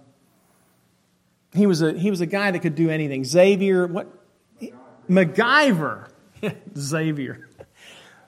he 1.53 1.67
was 1.67 1.83
a 1.83 1.93
he 1.93 2.11
was 2.11 2.21
a 2.21 2.27
guy 2.27 2.51
that 2.51 2.61
could 2.61 2.77
do 2.77 2.91
anything. 2.91 3.25
Xavier, 3.25 3.87
what? 3.87 4.07
MacGyver. 5.09 6.09
Xavier. 6.79 7.49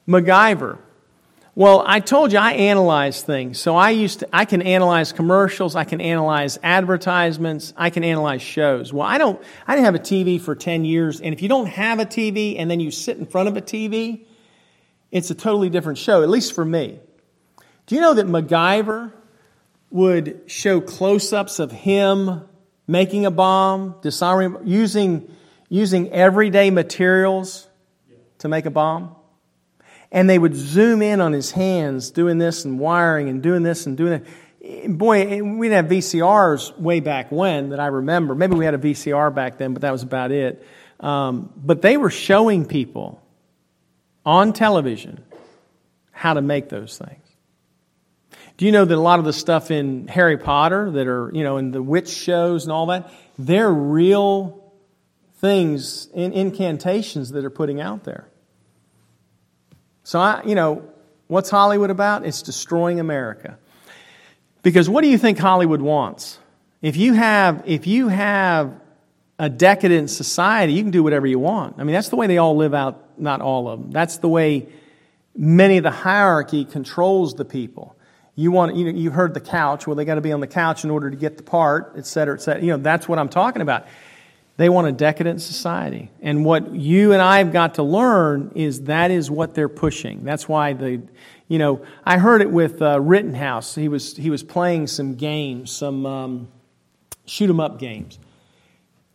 MacGyver. 0.08 0.78
Well, 1.54 1.84
I 1.86 2.00
told 2.00 2.32
you 2.32 2.38
I 2.38 2.52
analyze 2.52 3.22
things. 3.22 3.60
So 3.60 3.76
I 3.76 3.90
used 3.90 4.20
to, 4.20 4.28
I 4.32 4.46
can 4.46 4.62
analyze 4.62 5.12
commercials, 5.12 5.76
I 5.76 5.84
can 5.84 6.00
analyze 6.00 6.58
advertisements, 6.62 7.74
I 7.76 7.90
can 7.90 8.04
analyze 8.04 8.40
shows. 8.40 8.90
Well, 8.90 9.06
I 9.06 9.18
don't, 9.18 9.42
I 9.66 9.74
didn't 9.74 9.84
have 9.84 9.94
a 9.94 9.98
TV 9.98 10.40
for 10.40 10.54
10 10.54 10.86
years. 10.86 11.20
And 11.20 11.34
if 11.34 11.42
you 11.42 11.50
don't 11.50 11.66
have 11.66 11.98
a 11.98 12.06
TV 12.06 12.56
and 12.58 12.70
then 12.70 12.80
you 12.80 12.90
sit 12.90 13.18
in 13.18 13.26
front 13.26 13.48
of 13.48 13.58
a 13.58 13.60
TV, 13.60 14.24
it's 15.10 15.30
a 15.30 15.34
totally 15.34 15.68
different 15.68 15.98
show, 15.98 16.22
at 16.22 16.30
least 16.30 16.54
for 16.54 16.64
me. 16.64 16.98
Do 17.84 17.96
you 17.96 18.00
know 18.00 18.14
that 18.14 18.26
MacGyver 18.26 19.12
would 19.90 20.44
show 20.46 20.80
close 20.80 21.34
ups 21.34 21.58
of 21.58 21.70
him 21.70 22.48
making 22.88 23.26
a 23.26 23.30
bomb, 23.30 23.96
disarming, 24.00 24.56
using, 24.64 25.30
using 25.68 26.10
everyday 26.12 26.70
materials 26.70 27.68
to 28.38 28.48
make 28.48 28.64
a 28.64 28.70
bomb? 28.70 29.16
And 30.12 30.28
they 30.28 30.38
would 30.38 30.54
zoom 30.54 31.02
in 31.02 31.20
on 31.20 31.32
his 31.32 31.50
hands 31.50 32.10
doing 32.10 32.38
this 32.38 32.64
and 32.64 32.78
wiring 32.78 33.28
and 33.30 33.42
doing 33.42 33.62
this 33.62 33.86
and 33.86 33.96
doing 33.96 34.22
that. 34.60 34.96
Boy, 34.96 35.42
we 35.42 35.68
didn't 35.68 35.72
have 35.72 35.86
VCRs 35.86 36.78
way 36.78 37.00
back 37.00 37.32
when 37.32 37.70
that 37.70 37.80
I 37.80 37.86
remember. 37.86 38.34
Maybe 38.34 38.54
we 38.54 38.64
had 38.64 38.74
a 38.74 38.78
VCR 38.78 39.34
back 39.34 39.58
then, 39.58 39.72
but 39.72 39.82
that 39.82 39.90
was 39.90 40.04
about 40.04 40.30
it. 40.30 40.64
Um, 41.00 41.50
but 41.56 41.82
they 41.82 41.96
were 41.96 42.10
showing 42.10 42.66
people 42.66 43.20
on 44.24 44.52
television 44.52 45.24
how 46.12 46.34
to 46.34 46.42
make 46.42 46.68
those 46.68 46.96
things. 46.96 47.18
Do 48.58 48.66
you 48.66 48.70
know 48.70 48.84
that 48.84 48.94
a 48.94 49.00
lot 49.00 49.18
of 49.18 49.24
the 49.24 49.32
stuff 49.32 49.70
in 49.72 50.06
Harry 50.06 50.36
Potter 50.36 50.90
that 50.92 51.06
are, 51.08 51.32
you 51.34 51.42
know, 51.42 51.56
in 51.56 51.72
the 51.72 51.82
witch 51.82 52.10
shows 52.10 52.64
and 52.64 52.72
all 52.72 52.86
that, 52.86 53.10
they're 53.38 53.72
real 53.72 54.72
things, 55.36 56.06
in 56.14 56.32
incantations 56.32 57.30
that 57.30 57.44
are 57.44 57.50
putting 57.50 57.80
out 57.80 58.04
there. 58.04 58.28
So, 60.04 60.18
I, 60.18 60.42
you 60.44 60.54
know, 60.54 60.88
what's 61.28 61.50
Hollywood 61.50 61.90
about? 61.90 62.26
It's 62.26 62.42
destroying 62.42 63.00
America. 63.00 63.58
Because 64.62 64.88
what 64.88 65.02
do 65.02 65.08
you 65.08 65.18
think 65.18 65.38
Hollywood 65.38 65.80
wants? 65.80 66.38
If 66.80 66.96
you 66.96 67.14
have, 67.14 67.62
if 67.66 67.86
you 67.86 68.08
have 68.08 68.80
a 69.38 69.48
decadent 69.48 70.10
society, 70.10 70.72
you 70.72 70.82
can 70.82 70.90
do 70.90 71.02
whatever 71.02 71.26
you 71.26 71.38
want. 71.38 71.76
I 71.78 71.84
mean, 71.84 71.94
that's 71.94 72.10
the 72.10 72.16
way 72.16 72.26
they 72.26 72.38
all 72.38 72.56
live 72.56 72.74
out, 72.74 73.18
not 73.18 73.40
all 73.40 73.68
of 73.68 73.80
them. 73.80 73.90
That's 73.90 74.18
the 74.18 74.28
way 74.28 74.68
many 75.36 75.78
of 75.78 75.84
the 75.84 75.90
hierarchy 75.90 76.64
controls 76.64 77.34
the 77.34 77.44
people. 77.44 77.96
You 78.34 78.50
want, 78.50 78.76
you 78.76 78.84
know, 78.84 78.98
you 78.98 79.10
heard 79.10 79.34
the 79.34 79.40
couch. 79.40 79.86
Well, 79.86 79.96
they 79.96 80.04
got 80.04 80.14
to 80.14 80.20
be 80.20 80.32
on 80.32 80.40
the 80.40 80.46
couch 80.46 80.84
in 80.84 80.90
order 80.90 81.10
to 81.10 81.16
get 81.16 81.36
the 81.36 81.42
part, 81.42 81.94
et 81.96 82.06
cetera, 82.06 82.34
et 82.34 82.40
cetera. 82.40 82.62
You 82.62 82.70
know, 82.72 82.78
that's 82.78 83.08
what 83.08 83.18
I'm 83.18 83.28
talking 83.28 83.62
about. 83.62 83.86
They 84.56 84.68
want 84.68 84.86
a 84.86 84.92
decadent 84.92 85.40
society. 85.40 86.10
And 86.20 86.44
what 86.44 86.74
you 86.74 87.12
and 87.12 87.22
I 87.22 87.38
have 87.38 87.52
got 87.52 87.74
to 87.74 87.82
learn 87.82 88.52
is 88.54 88.82
that 88.82 89.10
is 89.10 89.30
what 89.30 89.54
they're 89.54 89.68
pushing. 89.68 90.24
That's 90.24 90.48
why 90.48 90.74
the, 90.74 91.02
you 91.48 91.58
know, 91.58 91.84
I 92.04 92.18
heard 92.18 92.42
it 92.42 92.50
with 92.50 92.82
uh, 92.82 93.00
Rittenhouse. 93.00 93.74
He 93.74 93.88
was, 93.88 94.16
he 94.16 94.30
was 94.30 94.42
playing 94.42 94.88
some 94.88 95.14
games, 95.14 95.70
some 95.72 96.04
um, 96.04 96.48
shoot 97.24 97.48
'em 97.48 97.60
up 97.60 97.78
games. 97.78 98.18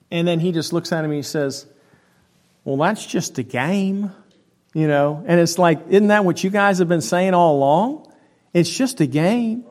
And 0.10 0.28
then 0.28 0.40
he 0.40 0.52
just 0.52 0.74
looks 0.74 0.92
at 0.92 1.00
him 1.00 1.12
and 1.12 1.16
he 1.16 1.22
says, 1.22 1.66
Well, 2.64 2.78
that's 2.78 3.06
just 3.06 3.38
a 3.38 3.44
game, 3.44 4.12
you 4.74 4.88
know? 4.88 5.24
And 5.28 5.40
it's 5.40 5.60
like, 5.60 5.88
isn't 5.90 6.08
that 6.08 6.26
what 6.26 6.44
you 6.44 6.50
guys 6.50 6.80
have 6.80 6.88
been 6.88 7.02
saying 7.02 7.34
all 7.34 7.58
along? 7.58 8.12
It's 8.54 8.70
just 8.70 9.02
a 9.02 9.06
game, 9.06 9.66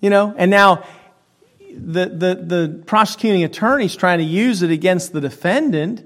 you 0.00 0.10
know? 0.10 0.34
And 0.36 0.50
now, 0.50 0.84
the, 1.76 2.06
the, 2.06 2.34
the 2.34 2.82
prosecuting 2.86 3.44
attorney's 3.44 3.96
trying 3.96 4.18
to 4.18 4.24
use 4.24 4.62
it 4.62 4.70
against 4.70 5.12
the 5.12 5.20
defendant 5.20 6.04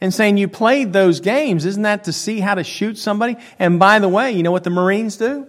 and 0.00 0.12
saying, 0.12 0.36
You 0.36 0.48
played 0.48 0.92
those 0.92 1.20
games. 1.20 1.64
Isn't 1.64 1.82
that 1.82 2.04
to 2.04 2.12
see 2.12 2.40
how 2.40 2.54
to 2.54 2.64
shoot 2.64 2.98
somebody? 2.98 3.36
And 3.58 3.78
by 3.78 3.98
the 3.98 4.08
way, 4.08 4.32
you 4.32 4.42
know 4.42 4.52
what 4.52 4.64
the 4.64 4.70
Marines 4.70 5.16
do? 5.16 5.46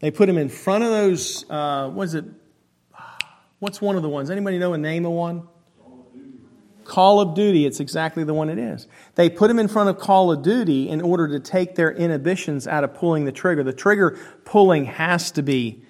They 0.00 0.10
put 0.10 0.26
them 0.26 0.38
in 0.38 0.48
front 0.48 0.84
of 0.84 0.90
those, 0.90 1.44
uh, 1.50 1.90
what 1.90 2.04
is 2.04 2.14
it? 2.14 2.24
What's 3.58 3.80
one 3.80 3.96
of 3.96 4.02
the 4.02 4.08
ones? 4.08 4.30
Anybody 4.30 4.58
know 4.58 4.72
a 4.72 4.78
name 4.78 5.04
of 5.04 5.12
one? 5.12 5.46
Call 6.84 7.20
of 7.20 7.34
Duty, 7.34 7.66
it's 7.66 7.78
exactly 7.78 8.24
the 8.24 8.34
one 8.34 8.48
it 8.48 8.58
is. 8.58 8.88
They 9.14 9.30
put 9.30 9.46
them 9.48 9.60
in 9.60 9.68
front 9.68 9.90
of 9.90 9.98
Call 9.98 10.32
of 10.32 10.42
Duty 10.42 10.88
in 10.88 11.02
order 11.02 11.28
to 11.28 11.38
take 11.38 11.76
their 11.76 11.92
inhibitions 11.92 12.66
out 12.66 12.82
of 12.82 12.94
pulling 12.94 13.26
the 13.26 13.32
trigger. 13.32 13.62
The 13.62 13.72
trigger 13.72 14.18
pulling 14.44 14.86
has 14.86 15.30
to 15.32 15.42
be 15.42 15.82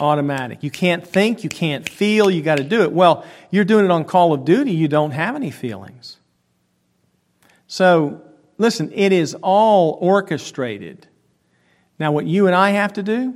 automatic. 0.00 0.62
You 0.62 0.70
can't 0.70 1.06
think, 1.06 1.44
you 1.44 1.50
can't 1.50 1.88
feel, 1.88 2.30
you 2.30 2.42
got 2.42 2.56
to 2.56 2.64
do 2.64 2.82
it. 2.82 2.92
Well, 2.92 3.24
you're 3.50 3.64
doing 3.64 3.84
it 3.84 3.90
on 3.90 4.04
Call 4.04 4.32
of 4.32 4.44
Duty, 4.44 4.72
you 4.72 4.88
don't 4.88 5.12
have 5.12 5.36
any 5.36 5.50
feelings. 5.50 6.16
So, 7.66 8.22
listen, 8.58 8.90
it 8.94 9.12
is 9.12 9.34
all 9.42 9.98
orchestrated. 10.00 11.06
Now, 11.98 12.12
what 12.12 12.26
you 12.26 12.46
and 12.46 12.56
I 12.56 12.70
have 12.70 12.94
to 12.94 13.02
do, 13.02 13.34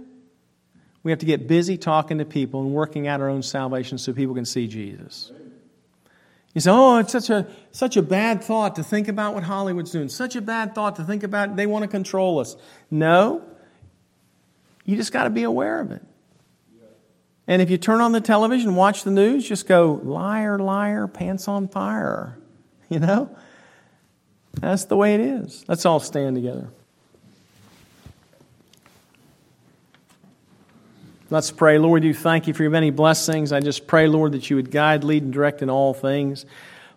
we 1.02 1.12
have 1.12 1.20
to 1.20 1.26
get 1.26 1.46
busy 1.46 1.76
talking 1.76 2.18
to 2.18 2.24
people 2.24 2.62
and 2.62 2.72
working 2.72 3.06
out 3.06 3.20
our 3.20 3.28
own 3.28 3.42
salvation 3.42 3.98
so 3.98 4.12
people 4.12 4.34
can 4.34 4.46
see 4.46 4.66
Jesus. 4.66 5.30
You 6.54 6.60
say, 6.60 6.70
oh, 6.70 6.98
it's 6.98 7.12
such 7.12 7.30
a, 7.30 7.46
such 7.72 7.96
a 7.96 8.02
bad 8.02 8.42
thought 8.42 8.76
to 8.76 8.84
think 8.84 9.08
about 9.08 9.34
what 9.34 9.42
Hollywood's 9.42 9.90
doing. 9.90 10.08
Such 10.08 10.36
a 10.36 10.40
bad 10.40 10.74
thought 10.74 10.96
to 10.96 11.04
think 11.04 11.24
about 11.24 11.56
they 11.56 11.66
want 11.66 11.82
to 11.82 11.88
control 11.88 12.38
us. 12.38 12.56
No, 12.90 13.42
you 14.84 14.96
just 14.96 15.12
got 15.12 15.24
to 15.24 15.30
be 15.30 15.42
aware 15.42 15.80
of 15.80 15.90
it. 15.90 16.02
And 17.46 17.60
if 17.60 17.70
you 17.70 17.76
turn 17.76 18.00
on 18.00 18.12
the 18.12 18.20
television, 18.20 18.74
watch 18.74 19.04
the 19.04 19.10
news, 19.10 19.46
just 19.46 19.66
go, 19.66 20.00
liar, 20.02 20.58
liar, 20.58 21.06
pants 21.06 21.48
on 21.48 21.68
fire. 21.68 22.38
You 22.90 23.00
know? 23.00 23.34
That's 24.60 24.84
the 24.84 24.96
way 24.96 25.14
it 25.14 25.20
is. 25.20 25.64
Let's 25.66 25.86
all 25.86 25.98
stand 25.98 26.36
together. 26.36 26.68
Let's 31.30 31.50
pray. 31.50 31.78
Lord, 31.78 32.04
you 32.04 32.14
thank 32.14 32.46
you 32.46 32.54
for 32.54 32.62
your 32.62 32.70
many 32.70 32.90
blessings. 32.90 33.52
I 33.52 33.60
just 33.60 33.86
pray, 33.86 34.06
Lord, 34.06 34.32
that 34.32 34.50
you 34.50 34.56
would 34.56 34.70
guide, 34.70 35.02
lead, 35.02 35.22
and 35.22 35.32
direct 35.32 35.62
in 35.62 35.70
all 35.70 35.94
things. 35.94 36.44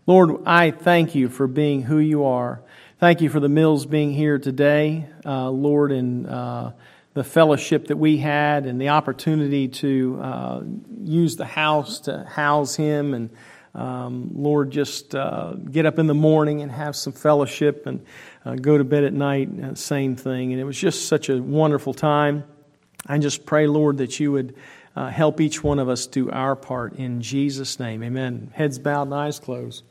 Lord, 0.06 0.42
I 0.46 0.72
thank 0.72 1.16
you 1.16 1.30
for 1.30 1.48
being 1.48 1.82
who 1.82 1.98
you 1.98 2.26
are. 2.26 2.62
Thank 3.00 3.22
you 3.22 3.30
for 3.30 3.40
the 3.40 3.50
mills 3.50 3.86
being 3.86 4.12
here 4.12 4.38
today, 4.38 5.08
uh, 5.26 5.50
Lord, 5.50 5.92
and 5.92 6.28
uh, 6.28 6.72
the 7.18 7.24
fellowship 7.24 7.88
that 7.88 7.98
we 7.98 8.18
had 8.18 8.68
and 8.68 8.80
the 8.80 8.90
opportunity 8.90 9.68
to 9.68 10.20
uh, 10.22 10.62
use 11.04 11.36
the 11.36 11.46
house 11.46 12.02
to 12.02 12.24
house 12.24 12.76
him 12.76 13.16
and 13.16 13.32
um, 13.74 14.32
Lord, 14.34 14.72
just 14.72 15.14
uh, 15.14 15.54
get 15.54 15.86
up 15.86 16.00
in 16.00 16.08
the 16.08 16.16
morning 16.16 16.62
and 16.62 16.72
have 16.72 16.96
some 16.96 17.14
fellowship 17.14 17.86
and 17.86 18.04
uh, 18.44 18.56
go 18.56 18.76
to 18.76 18.84
bed 18.84 19.04
at 19.04 19.14
night, 19.14 19.50
uh, 19.64 19.76
same 19.76 20.16
thing. 20.16 20.52
And 20.52 20.60
it 20.60 20.64
was 20.64 20.78
just 20.78 21.08
such 21.08 21.30
a 21.30 21.42
wonderful 21.42 21.94
time. 21.94 22.44
I 23.06 23.20
just 23.20 23.46
pray, 23.46 23.68
Lord, 23.68 23.98
that 23.98 24.20
you 24.20 24.32
would 24.32 24.56
uh, 24.96 25.10
help 25.10 25.40
each 25.40 25.64
one 25.64 25.78
of 25.78 25.90
us 25.90 26.08
do 26.08 26.32
our 26.32 26.56
part 26.56 26.94
in 26.94 27.22
Jesus' 27.22 27.80
name. 27.80 28.04
Amen. 28.04 28.52
Heads 28.56 28.80
bowed 28.80 29.04
and 29.04 29.14
eyes 29.14 29.40
closed. 29.40 29.84